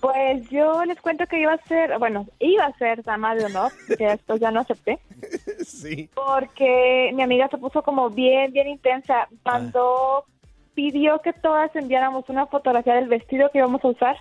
Pues 0.00 0.48
yo 0.50 0.84
les 0.84 1.00
cuento 1.00 1.26
que 1.26 1.40
iba 1.40 1.54
a 1.54 1.64
ser, 1.66 1.98
bueno, 1.98 2.26
iba 2.38 2.66
a 2.66 2.76
ser 2.76 3.02
dama 3.02 3.34
de 3.34 3.46
honor, 3.46 3.72
que 3.96 4.04
después 4.06 4.38
ya 4.38 4.50
no 4.50 4.60
acepté, 4.60 4.98
Sí. 5.66 6.10
porque 6.14 7.10
mi 7.14 7.22
amiga 7.22 7.48
se 7.48 7.56
puso 7.56 7.82
como 7.82 8.10
bien, 8.10 8.52
bien 8.52 8.68
intensa. 8.68 9.28
Cuando 9.42 10.26
pidió 10.74 11.20
que 11.22 11.32
todas 11.32 11.74
enviáramos 11.74 12.28
una 12.28 12.46
fotografía 12.46 12.96
del 12.96 13.08
vestido 13.08 13.48
que 13.50 13.58
íbamos 13.58 13.82
a 13.82 13.88
usar 13.88 14.16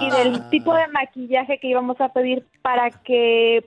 y 0.00 0.10
del 0.10 0.48
tipo 0.50 0.74
de 0.74 0.86
maquillaje 0.88 1.58
que 1.58 1.68
íbamos 1.68 2.00
a 2.00 2.08
pedir 2.10 2.46
para 2.62 2.90
que 2.90 3.64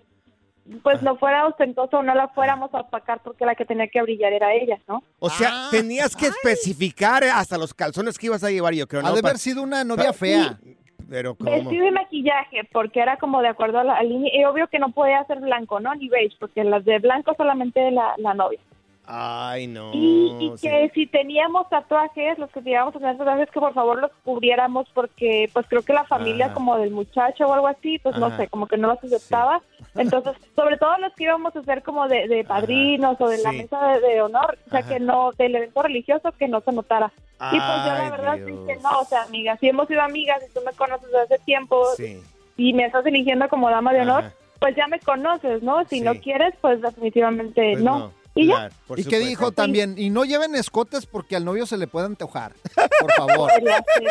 pues 0.81 1.01
no 1.03 1.15
fuera 1.17 1.45
ostentoso 1.45 1.99
o 1.99 2.03
no 2.03 2.15
la 2.15 2.27
fuéramos 2.29 2.73
a 2.73 2.81
opacar 2.81 3.19
porque 3.23 3.45
la 3.45 3.53
que 3.53 3.65
tenía 3.65 3.87
que 3.87 4.01
brillar 4.01 4.33
era 4.33 4.53
ella, 4.53 4.79
¿no? 4.87 5.03
O 5.19 5.29
sea, 5.29 5.67
tenías 5.69 6.15
que 6.15 6.25
especificar 6.27 7.23
hasta 7.23 7.57
los 7.57 7.73
calzones 7.73 8.17
que 8.17 8.25
ibas 8.27 8.43
a 8.43 8.49
llevar, 8.49 8.73
yo 8.73 8.87
creo, 8.87 9.01
¿no? 9.03 9.09
Ha 9.09 9.11
de 9.13 9.19
haber 9.19 9.37
sido 9.37 9.61
una 9.61 9.83
novia 9.83 10.07
pa- 10.07 10.13
fea. 10.13 10.59
Pero 11.07 11.35
¿cómo? 11.35 11.51
Vestido 11.51 11.85
y 11.85 11.91
maquillaje, 11.91 12.67
porque 12.71 12.99
era 12.99 13.17
como 13.17 13.39
de 13.43 13.49
acuerdo 13.49 13.77
a 13.77 13.83
la 13.83 14.01
línea. 14.01 14.31
Y 14.35 14.43
obvio 14.45 14.67
que 14.67 14.79
no 14.79 14.89
podía 14.91 15.23
ser 15.25 15.39
blanco, 15.39 15.79
¿no? 15.79 15.93
Ni 15.93 16.09
beige, 16.09 16.35
porque 16.39 16.63
las 16.63 16.83
de 16.83 16.97
blanco 16.97 17.35
solamente 17.37 17.91
la, 17.91 18.15
la 18.17 18.33
novia. 18.33 18.59
Ay, 19.07 19.67
no. 19.67 19.91
Y, 19.93 20.35
y 20.39 20.57
sí. 20.57 20.67
que 20.67 20.91
si 20.93 21.05
teníamos 21.07 21.69
tatuajes, 21.69 22.37
los 22.39 22.49
que 22.51 22.61
íbamos 22.63 22.95
a 22.95 22.99
tener 22.99 23.17
tatuajes, 23.17 23.49
que 23.51 23.59
por 23.59 23.73
favor 23.73 24.01
los 24.01 24.11
cubriéramos, 24.23 24.87
porque 24.93 25.49
pues 25.53 25.65
creo 25.69 25.83
que 25.83 25.93
la 25.93 26.05
familia 26.05 26.45
Ajá. 26.47 26.53
como 26.55 26.77
del 26.77 26.91
muchacho 26.91 27.45
o 27.47 27.53
algo 27.53 27.67
así, 27.67 27.99
pues 27.99 28.15
no 28.17 28.35
sé, 28.35 28.47
como 28.47 28.67
que 28.67 28.77
no 28.77 28.87
los 28.87 29.03
aceptaba. 29.03 29.61
Entonces, 29.95 30.33
sobre 30.55 30.77
todo 30.77 30.97
los 30.97 31.13
que 31.13 31.23
íbamos 31.25 31.55
a 31.55 31.59
hacer 31.59 31.83
como 31.83 32.07
de, 32.07 32.27
de 32.27 32.43
padrinos 32.43 33.19
o 33.19 33.27
de 33.27 33.37
la 33.39 33.51
mesa 33.51 33.87
de, 33.89 33.99
de 34.01 34.21
honor, 34.21 34.57
o 34.67 34.69
sea, 34.69 34.81
que 34.83 34.99
no, 34.99 35.31
del 35.33 35.55
evento 35.55 35.81
religioso, 35.83 36.31
que 36.33 36.47
no 36.47 36.61
se 36.61 36.71
notara. 36.71 37.11
y 37.51 37.59
pues 37.59 37.85
yo 37.85 37.93
la 37.93 38.09
verdad 38.09 38.35
Dios. 38.37 38.47
dije, 38.67 38.79
no, 38.81 38.99
o 38.99 39.05
sea, 39.05 39.23
amiga, 39.23 39.57
si 39.57 39.69
hemos 39.69 39.87
sido 39.87 40.01
amigas 40.01 40.41
y 40.49 40.53
tú 40.53 40.61
me 40.65 40.71
conoces 40.73 41.07
desde 41.11 41.35
hace 41.35 41.39
tiempo 41.45 41.85
Sí. 41.97 42.21
y 42.57 42.73
me 42.73 42.85
estás 42.85 43.05
eligiendo 43.05 43.47
como 43.49 43.69
dama 43.69 43.93
de 43.93 44.01
honor, 44.01 44.25
pues 44.59 44.75
ya 44.75 44.87
me 44.87 44.99
conoces, 44.99 45.61
¿no? 45.61 45.83
Si 45.85 46.01
no 46.01 46.15
quieres, 46.15 46.53
pues 46.61 46.81
definitivamente 46.81 47.73
Pues 47.73 47.83
no. 47.83 47.99
no, 47.99 48.11
Y 48.37 48.47
ya. 48.47 48.55
claro, 48.55 48.75
por 48.85 48.99
y 48.99 49.03
que 49.03 49.09
supuesto. 49.11 49.27
dijo 49.29 49.51
también, 49.53 49.95
y 49.97 50.09
no 50.09 50.25
lleven 50.25 50.55
escotes 50.55 51.05
porque 51.05 51.37
al 51.37 51.45
novio 51.45 51.65
se 51.65 51.77
le 51.77 51.87
puede 51.87 52.07
antojar. 52.07 52.53
Por 52.99 53.11
favor. 53.13 53.49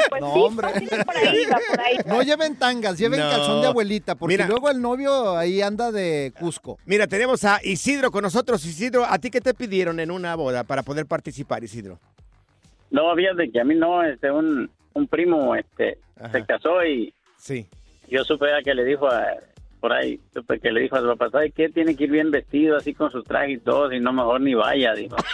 Pues 0.08 0.20
No, 0.22 0.32
sí, 0.34 0.40
hombre. 0.40 0.68
fácil, 0.68 0.88
por 1.04 1.16
ahí 1.16 1.44
va, 1.46 1.58
por 1.68 1.80
ahí. 1.80 1.96
No 2.06 2.22
lleven 2.22 2.56
tangas, 2.58 2.96
lleven 2.98 3.20
No. 3.20 3.28
calzón 3.30 3.60
de 3.62 3.68
abuelita, 3.68 4.14
porque 4.14 4.34
Mira. 4.34 4.46
luego 4.48 4.70
el 4.70 4.80
novio 4.80 5.36
ahí 5.36 5.60
anda 5.60 5.92
de 5.92 6.32
Cusco. 6.38 6.78
Mira, 6.86 7.06
tenemos 7.06 7.44
a 7.44 7.60
Isidro 7.62 8.10
con 8.10 8.22
nosotros. 8.22 8.64
Isidro, 8.64 9.04
¿a 9.04 9.18
ti 9.18 9.30
qué 9.30 9.40
te 9.40 9.52
pidieron 9.54 10.00
en 10.00 10.10
una 10.10 10.34
boda 10.36 10.64
para 10.64 10.82
poder 10.82 11.04
participar, 11.06 11.62
Isidro? 11.64 11.98
No, 12.90 13.14
fíjate 13.14 13.50
que 13.50 13.60
a 13.60 13.64
mí 13.64 13.74
no, 13.74 14.02
este, 14.04 14.30
un, 14.30 14.70
un 14.94 15.08
primo, 15.08 15.54
este, 15.54 15.98
se 16.32 16.44
casó 16.46 16.82
y 16.84 17.12
Sí. 17.36 17.66
yo 18.08 18.24
supe 18.24 18.46
ya 18.46 18.62
que 18.62 18.72
le 18.74 18.84
dijo 18.84 19.06
a, 19.08 19.26
por 19.84 19.92
ahí, 19.92 20.18
supe 20.32 20.58
que 20.60 20.72
le 20.72 20.80
dijo 20.80 20.96
a 20.96 21.00
su 21.02 21.06
papá, 21.08 21.28
¿sabes 21.28 21.52
qué? 21.54 21.68
Tiene 21.68 21.94
que 21.94 22.04
ir 22.04 22.10
bien 22.10 22.30
vestido, 22.30 22.78
así 22.78 22.94
con 22.94 23.10
sus 23.10 23.22
trajes 23.22 23.58
y 23.58 23.58
todo, 23.58 23.90
si 23.90 24.00
no, 24.00 24.14
mejor 24.14 24.40
ni 24.40 24.54
vaya, 24.54 24.94
dijo. 24.94 25.14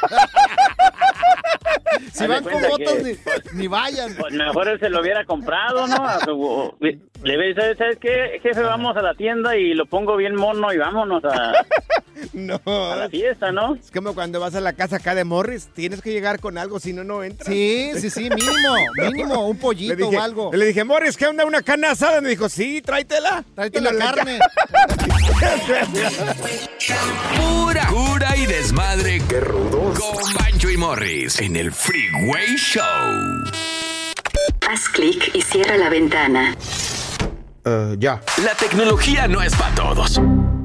Si 2.13 2.27
van 2.27 2.43
con 2.43 2.55
botas, 2.55 2.95
que- 2.95 3.17
ni, 3.55 3.61
ni 3.61 3.69
vayan. 3.69 4.13
Pues 4.19 4.33
mejor 4.35 4.67
él 4.69 4.81
se 4.81 4.89
lo 4.91 5.01
hubiera 5.03 5.25
comprado, 5.25 5.87
¿no? 5.87 6.05
A 6.05 6.19
su- 6.21 6.75
le 7.23 7.37
hubiera 7.37 7.67
dicho, 7.69 7.79
¿sabes 7.79 7.99
qué, 8.01 8.41
jefe? 8.43 8.61
Vamos 8.63 8.97
a 8.97 9.03
la 9.03 9.15
tienda 9.15 9.57
y 9.57 9.75
lo 9.75 9.87
pongo 9.87 10.17
bien 10.17 10.35
mono 10.35 10.73
y 10.73 10.79
vámonos 10.79 11.23
a, 11.25 11.53
No. 12.33 12.61
a 12.67 12.97
la 12.97 13.09
fiesta, 13.09 13.51
¿no? 13.53 13.75
Es 13.77 13.91
como 13.91 14.15
cuando 14.15 14.41
vas 14.41 14.55
a 14.55 14.61
la 14.61 14.73
casa 14.75 14.97
acá 14.97 15.15
de 15.15 15.25
Morris, 15.25 15.69
tienes 15.75 16.03
que 16.03 16.13
llegar 16.13 16.39
con 16.41 16.59
algo, 16.59 16.79
si 16.81 16.93
no, 16.93 17.03
no 17.05 17.23
entras. 17.23 17.49
Sí, 17.49 17.91
sí, 17.97 18.11
sí, 18.11 18.29
mínimo, 18.31 18.75
mínimo, 19.11 19.49
un 19.49 19.59
pollito 19.59 19.95
dije, 19.97 20.17
o 20.17 20.21
algo. 20.21 20.51
Le 20.53 20.67
dije, 20.67 20.85
Morris, 20.85 21.17
¿qué 21.17 21.27
onda? 21.27 21.45
¿Una 21.45 21.63
carne 21.63 21.87
asada? 21.89 22.21
Me 22.21 22.29
dijo, 22.31 22.49
sí, 22.49 22.83
tráetela. 22.83 23.45
Tráete 23.55 23.81
la 23.81 23.95
carne. 23.97 24.39
Pura 27.37 27.87
cura 27.87 28.37
y 28.37 28.47
desmadre. 28.47 29.21
¡Qué 29.29 29.41
rudos! 29.41 29.99
Con 29.99 30.35
Bancho 30.35 30.71
y 30.71 30.77
Morris 30.77 31.41
en 31.41 31.57
el 31.57 31.73
Freeway 31.73 32.57
Show. 32.57 32.83
Haz 34.69 34.89
clic 34.91 35.31
y 35.35 35.43
cierra 35.43 35.77
la 35.77 35.89
ventana. 35.89 36.55
Ya. 37.99 38.21
La 38.45 38.55
tecnología 38.55 39.27
no 39.29 39.43
es 39.43 39.55
para 39.55 39.75
todos. 39.75 40.21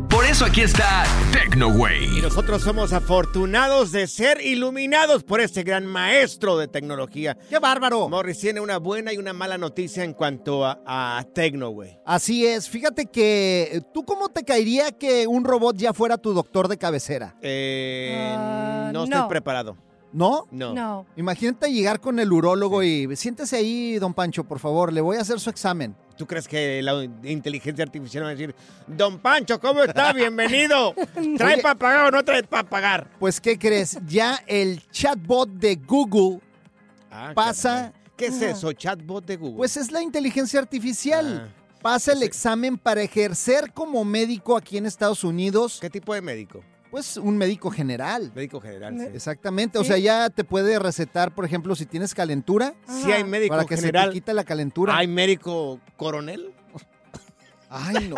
Por 0.10 0.24
eso 0.24 0.46
aquí 0.46 0.62
está 0.62 1.04
Y 1.30 1.34
TecnoWay. 1.34 2.22
nosotros 2.22 2.62
somos 2.62 2.94
afortunados 2.94 3.92
de 3.92 4.08
ser 4.08 4.40
iluminados 4.40 5.24
por 5.24 5.42
este 5.42 5.64
gran 5.64 5.86
maestro 5.86 6.58
de 6.58 6.70
tecnología. 6.70 7.38
¡Qué 7.50 7.60
bárbaro! 7.60 8.08
Morris 8.08 8.40
tiene 8.40 8.62
una 8.62 8.78
buena 8.78 9.12
y 9.12 9.18
una 9.18 9.34
mala 9.34 9.58
noticia 9.58 10.06
en 10.06 10.14
cuanto 10.14 10.66
a, 10.66 10.80
a 10.86 11.24
Tecnoway. 11.34 12.00
Así 12.06 12.46
es, 12.48 12.70
fíjate 12.70 13.08
que 13.08 13.82
tú 13.94 14.06
cómo 14.06 14.30
te 14.30 14.44
caería 14.46 14.92
que 14.94 15.28
un 15.28 15.44
robot 15.44 15.76
ya 15.76 15.92
fuera 15.94 16.18
tu 16.18 16.34
doctor 16.34 16.70
de 16.70 16.78
cabecera. 16.78 17.36
Eh, 17.42 18.34
Ah, 18.38 18.90
no 18.94 19.04
estoy 19.04 19.20
no. 19.20 19.28
preparado. 19.28 19.76
¿No? 20.16 20.48
No. 20.50 20.74
No. 20.74 21.06
Imagínate 21.18 21.70
llegar 21.74 22.00
con 22.00 22.20
el 22.20 22.32
urólogo 22.32 22.82
y 22.82 23.14
siéntese 23.18 23.58
ahí, 23.58 24.00
don 24.00 24.14
Pancho, 24.14 24.46
por 24.46 24.60
favor, 24.60 24.94
le 24.94 25.02
voy 25.02 25.18
a 25.18 25.22
hacer 25.22 25.42
su 25.42 25.50
examen. 25.50 25.94
¿Tú 26.18 26.26
crees 26.26 26.48
que 26.48 26.82
la 26.82 27.04
inteligencia 27.24 27.84
artificial 27.84 28.24
va 28.24 28.28
a 28.30 28.32
decir, 28.32 28.56
Don 28.88 29.20
Pancho, 29.20 29.60
¿cómo 29.60 29.84
está? 29.84 30.14
Bienvenido. 30.14 30.96
¿Trae 31.38 31.62
para 31.62 31.76
pagar 31.76 32.06
o 32.08 32.12
no 32.12 32.24
trae 32.24 32.44
para 32.44 32.64
pagar? 32.70 33.10
Pues, 33.20 33.42
¿qué 33.42 33.60
crees? 33.60 34.00
Ya 34.08 34.40
el 34.48 34.82
chatbot 34.90 35.50
de 35.50 35.76
Google 35.76 36.40
Ah, 37.12 37.34
pasa... 37.36 37.92
caray. 37.92 38.06
¿Qué 38.16 38.28
es 38.28 38.42
eso? 38.42 38.72
¿Chatbot 38.72 39.26
de 39.26 39.36
Google? 39.36 39.58
Pues 39.58 39.76
es 39.76 39.92
la 39.92 40.02
inteligencia 40.02 40.62
artificial. 40.62 41.50
Ah. 41.54 41.62
Pasa 41.82 42.14
el 42.14 42.24
examen 42.24 42.78
para 42.78 43.02
ejercer 43.02 43.74
como 43.74 44.06
médico 44.06 44.56
aquí 44.56 44.78
en 44.78 44.86
Estados 44.86 45.26
Unidos. 45.26 45.80
¿Qué 45.82 45.90
tipo 45.90 46.14
de 46.14 46.22
médico? 46.22 46.64
Pues 46.96 47.18
un 47.18 47.36
médico 47.38 47.70
general. 47.72 48.32
Médico 48.34 48.62
general, 48.62 48.98
sí. 48.98 49.06
Exactamente. 49.14 49.78
O 49.78 49.82
Sí. 49.84 49.90
sea, 49.90 49.98
ya 49.98 50.30
te 50.30 50.46
puede 50.46 50.80
recetar, 50.80 51.36
por 51.36 51.44
ejemplo, 51.44 51.76
si 51.76 51.86
tienes 51.86 52.14
calentura. 52.14 52.74
Si 52.88 53.12
hay 53.12 53.26
médico 53.26 53.54
para 53.54 53.66
que 53.66 53.76
general, 53.76 54.04
se 54.06 54.10
te 54.12 54.14
quita 54.14 54.34
la 54.34 54.46
calentura. 54.46 54.96
¿hay 54.96 55.06
médico 55.06 55.82
coronel? 55.98 56.54
Ay, 57.70 58.08
no. 58.08 58.16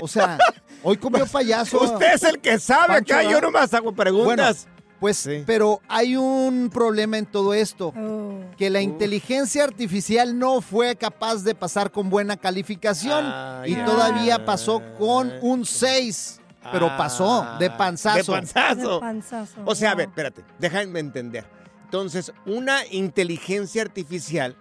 O 0.00 0.06
sea, 0.06 0.38
hoy 0.84 0.96
comió 0.98 1.26
payaso. 1.26 1.80
Usted 1.82 2.14
es 2.14 2.22
el 2.22 2.38
que 2.38 2.60
sabe 2.60 2.86
Pancho, 2.94 3.14
acá, 3.14 3.22
yo 3.24 3.28
¿verdad? 3.30 3.42
nomás 3.42 3.74
hago 3.74 3.92
preguntas. 3.92 4.68
Pues, 5.00 5.16
Sí. 5.16 5.42
pero 5.44 5.80
hay 5.88 6.14
un 6.14 6.70
problema 6.72 7.18
en 7.18 7.26
todo 7.26 7.54
esto. 7.54 7.88
Oh. 7.88 8.38
Que 8.56 8.70
la 8.70 8.82
inteligencia 8.82 9.64
artificial 9.64 10.38
no 10.38 10.60
fue 10.60 10.94
capaz 10.94 11.42
de 11.42 11.56
pasar 11.56 11.90
con 11.90 12.08
buena 12.08 12.36
calificación 12.36 13.24
y 13.66 13.74
ay, 13.74 13.82
todavía 13.84 14.44
pasó 14.44 14.80
con 15.00 15.32
un 15.42 15.64
6. 15.66 16.38
Pero 16.70 16.86
Ah, 16.90 16.96
pasó 16.96 17.46
de 17.58 17.70
panzazo. 17.70 18.32
De 18.32 18.38
panzazo. 18.38 18.94
De 18.94 19.00
panzazo, 19.00 19.60
O 19.64 19.74
sea, 19.74 19.92
a 19.92 19.94
ver, 19.94 20.08
espérate, 20.08 20.44
déjame 20.58 21.00
entender. 21.00 21.44
Entonces, 21.84 22.32
una 22.46 22.86
inteligencia 22.86 23.82
artificial 23.82 24.56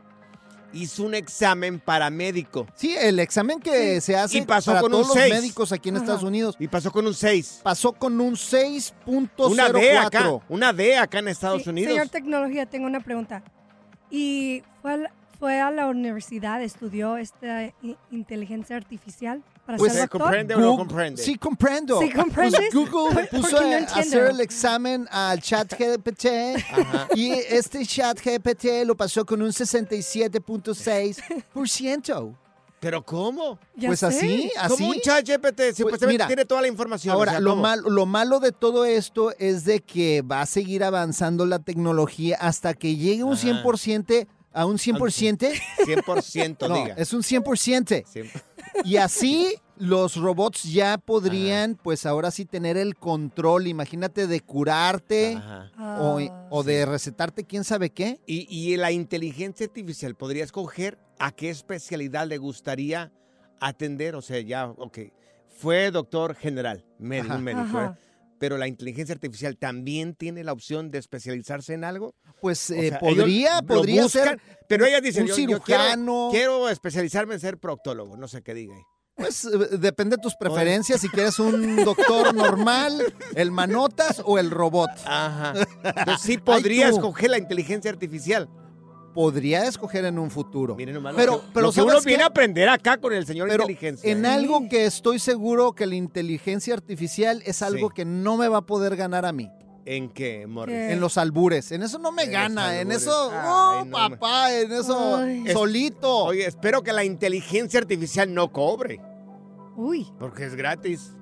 hizo 0.73 1.03
un 1.03 1.13
examen 1.13 1.79
paramédico. 1.79 2.65
Sí, 2.75 2.95
el 2.97 3.19
examen 3.19 3.59
que 3.59 3.99
se 4.01 4.15
hace 4.15 4.37
Y 4.39 4.41
pasó 4.45 4.71
para 4.71 4.81
con 4.81 4.93
un 4.93 5.01
todos 5.03 5.15
los 5.15 5.23
6. 5.23 5.33
médicos 5.35 5.71
aquí 5.71 5.89
en 5.89 5.95
Ajá. 5.95 6.03
Estados 6.05 6.23
Unidos. 6.23 6.55
Y 6.59 6.67
pasó 6.67 6.91
con 6.91 7.05
un 7.07 7.13
6. 7.13 7.59
Pasó 7.63 7.93
con 7.93 8.19
un 8.19 8.33
6.04. 8.35 9.51
Una 9.51 9.69
D 9.69 9.97
acá. 9.97 10.31
Una 10.49 10.73
D 10.73 10.97
acá 10.97 11.19
en 11.19 11.27
Estados 11.27 11.63
Sí, 11.63 11.69
Unidos. 11.69 11.91
Señor 11.91 12.09
Tecnología, 12.09 12.65
tengo 12.65 12.85
una 12.87 13.01
pregunta. 13.01 13.43
¿Y 14.09 14.63
fue 14.81 14.93
a 14.93 14.97
la, 14.97 15.13
fue 15.39 15.59
a 15.61 15.71
la 15.71 15.87
universidad, 15.87 16.61
estudió 16.61 17.17
esta 17.17 17.71
inteligencia 18.11 18.75
artificial 18.75 19.43
para 19.65 19.77
Pues, 19.77 19.91
ser 19.93 20.01
¿Se 20.01 20.07
doctor? 20.07 20.21
comprende 20.21 20.55
o 20.55 20.59
no 20.59 20.71
Google- 20.71 20.85
comprende? 20.87 21.21
Sí, 21.23 21.35
comprendo. 21.35 21.99
¿Sí 22.01 22.09
comprendes? 22.11 22.59
Pues 22.71 22.91
Google 22.91 23.27
¿Por- 23.27 23.41
puso 23.41 23.61
no 23.61 23.75
a 23.75 23.79
hacer 23.99 24.31
el 24.31 24.39
examen 24.41 25.07
al 25.11 25.41
chat 25.41 25.71
GPT 25.79 26.25
y 27.15 27.31
este 27.31 27.85
chat 27.85 28.19
GPT 28.19 28.83
lo 28.85 28.95
pasó 28.95 29.25
con 29.25 29.41
un 29.41 29.49
67.6%. 29.51 32.35
¿Pero 32.79 33.05
cómo? 33.05 33.59
Ya 33.75 33.89
Pues 33.89 33.99
sé. 33.99 34.05
así, 34.07 34.51
así. 34.57 34.73
¿Cómo 34.75 34.89
un 34.89 34.99
chat 35.01 35.23
GPT? 35.23 35.75
Supuestamente 35.75 35.97
Pues 35.99 36.07
mira, 36.07 36.25
tiene 36.27 36.45
toda 36.45 36.61
la 36.61 36.67
información. 36.67 37.13
Ahora, 37.13 37.33
o 37.33 37.35
sea, 37.35 37.39
lo, 37.39 37.55
mal- 37.55 37.83
lo 37.87 38.05
malo 38.07 38.39
de 38.39 38.51
todo 38.51 38.85
esto 38.85 39.35
es 39.37 39.65
de 39.65 39.81
que 39.81 40.23
va 40.23 40.41
a 40.41 40.45
seguir 40.47 40.83
avanzando 40.83 41.45
la 41.45 41.59
tecnología 41.59 42.37
hasta 42.41 42.73
que 42.73 42.95
llegue 42.95 43.23
un 43.23 43.33
Ajá. 43.33 43.43
100%, 43.63 44.25
a 44.53 44.65
un 44.65 44.79
100%. 44.79 45.51
100% 45.85 46.57
No, 46.67 46.73
diga. 46.75 46.95
es 46.97 47.13
un 47.13 47.21
100%. 47.21 48.03
Siempre. 48.07 48.41
Y 48.83 48.97
así 48.97 49.55
los 49.77 50.15
robots 50.15 50.63
ya 50.63 50.97
podrían, 50.97 51.75
pues 51.75 52.05
ahora 52.05 52.29
sí, 52.31 52.45
tener 52.45 52.77
el 52.77 52.95
control, 52.95 53.67
imagínate, 53.67 54.27
de 54.27 54.39
curarte 54.41 55.35
Ajá. 55.35 55.71
o, 55.99 56.19
Ah. 56.19 56.47
o 56.51 56.63
de 56.63 56.85
recetarte 56.85 57.45
quién 57.45 57.63
sabe 57.63 57.89
qué. 57.89 58.19
Y, 58.27 58.47
y 58.49 58.77
la 58.77 58.91
inteligencia 58.91 59.65
artificial 59.65 60.15
podría 60.15 60.43
escoger 60.43 60.99
a 61.19 61.31
qué 61.31 61.49
especialidad 61.49 62.27
le 62.27 62.37
gustaría 62.37 63.11
atender. 63.59 64.15
O 64.15 64.21
sea, 64.21 64.39
ya, 64.41 64.67
ok, 64.67 64.99
fue 65.49 65.91
doctor 65.91 66.35
general, 66.35 66.85
médico, 66.99 67.37
médico. 67.39 67.95
Pero 68.41 68.57
la 68.57 68.67
inteligencia 68.67 69.13
artificial 69.13 69.55
también 69.55 70.15
tiene 70.15 70.43
la 70.43 70.51
opción 70.51 70.89
de 70.89 70.97
especializarse 70.97 71.75
en 71.75 71.83
algo. 71.83 72.15
Pues 72.41 72.71
eh, 72.71 72.89
sea, 72.89 72.97
podría, 72.97 73.61
podría 73.61 74.01
buscan, 74.01 74.29
ser. 74.29 74.41
Pero 74.67 74.87
ellas 74.87 75.03
dicen, 75.03 75.25
un 75.25 75.29
yo, 75.29 75.35
yo 75.35 75.61
quiero, 75.61 75.83
cirujano. 75.83 76.29
quiero 76.31 76.67
especializarme 76.67 77.35
en 77.35 77.39
ser 77.39 77.59
proctólogo, 77.59 78.17
no 78.17 78.27
sé 78.27 78.41
qué 78.41 78.55
diga. 78.55 78.73
ahí. 78.73 78.81
Pues 79.13 79.45
eh, 79.45 79.77
depende 79.77 80.15
de 80.15 80.23
tus 80.23 80.33
preferencias, 80.35 81.01
si 81.01 81.09
quieres 81.09 81.37
un 81.37 81.85
doctor 81.85 82.33
normal, 82.33 83.13
el 83.35 83.51
manotas 83.51 84.23
o 84.25 84.39
el 84.39 84.49
robot. 84.49 84.89
Ajá. 85.05 85.53
Entonces 85.83 86.21
sí 86.23 86.39
podría 86.39 86.89
escoger 86.89 87.29
la 87.29 87.37
inteligencia 87.37 87.91
artificial. 87.91 88.49
Podría 89.13 89.65
escoger 89.65 90.05
en 90.05 90.17
un 90.19 90.31
futuro. 90.31 90.75
Miren 90.75 90.95
nomás 90.95 91.15
Pero- 91.15 91.33
lo 91.33 91.41
que, 91.41 91.47
pero 91.53 91.65
lo 91.67 91.73
que 91.73 91.81
uno 91.81 91.89
¿sabes 91.91 92.05
viene 92.05 92.23
a 92.23 92.27
aprender 92.27 92.69
acá 92.69 92.97
con 92.97 93.11
el 93.13 93.25
señor 93.25 93.49
Pero 93.49 93.63
inteligencia. 93.63 94.09
en 94.11 94.23
¿eh? 94.25 94.29
algo 94.29 94.69
que 94.69 94.85
estoy 94.85 95.19
seguro 95.19 95.73
que 95.73 95.85
la 95.85 95.95
inteligencia 95.95 96.73
artificial 96.73 97.41
es 97.45 97.61
algo 97.61 97.89
Sí. 97.89 97.93
que 97.95 98.05
no 98.05 98.37
me 98.37 98.47
va 98.47 98.59
a 98.59 98.65
poder 98.65 98.95
ganar 98.95 99.25
a 99.25 99.31
mí. 99.33 99.49
¿En 99.83 100.09
qué, 100.09 100.45
Morris? 100.47 100.75
¿Qué? 100.75 100.93
En 100.93 100.99
los 100.99 101.17
albures. 101.17 101.71
En 101.71 101.81
eso 101.83 101.97
no 101.97 102.11
me 102.11 102.23
En 102.23 102.31
gana. 102.31 102.79
En 102.79 102.91
eso, 102.91 103.31
Ay, 103.33 103.79
oh, 103.81 103.85
no, 103.85 103.91
papá, 103.91 104.53
en 104.55 104.71
eso 104.71 105.15
Ay. 105.17 105.43
Es- 105.47 105.53
solito. 105.53 106.17
Oye, 106.25 106.45
espero 106.45 106.83
que 106.83 106.93
la 106.93 107.03
inteligencia 107.03 107.79
artificial 107.79 108.31
no 108.33 108.51
cobre, 108.51 109.01
Uy. 109.75 110.07
porque 110.19 110.45
es 110.45 110.55
gratis. 110.55 111.13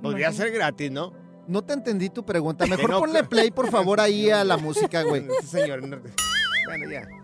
Podría 0.00 0.28
Imagínate. 0.28 0.36
ser 0.36 0.52
gratis, 0.52 0.90
¿no? 0.92 1.12
No 1.48 1.62
te 1.62 1.72
entendí 1.74 2.08
tu 2.10 2.24
pregunta. 2.24 2.64
Mejor 2.66 2.90
no- 2.90 3.00
ponle 3.00 3.24
play, 3.24 3.50
por 3.50 3.68
favor, 3.70 4.00
ahí 4.00 4.30
a 4.30 4.44
la 4.44 4.56
música, 4.56 5.02
güey. 5.02 5.26
Sí, 5.42 5.46
señor. 5.48 5.82
No- 6.64 6.70
Bueno, 6.70 6.90
ya. 6.90 7.23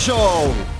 Show. 0.00 0.79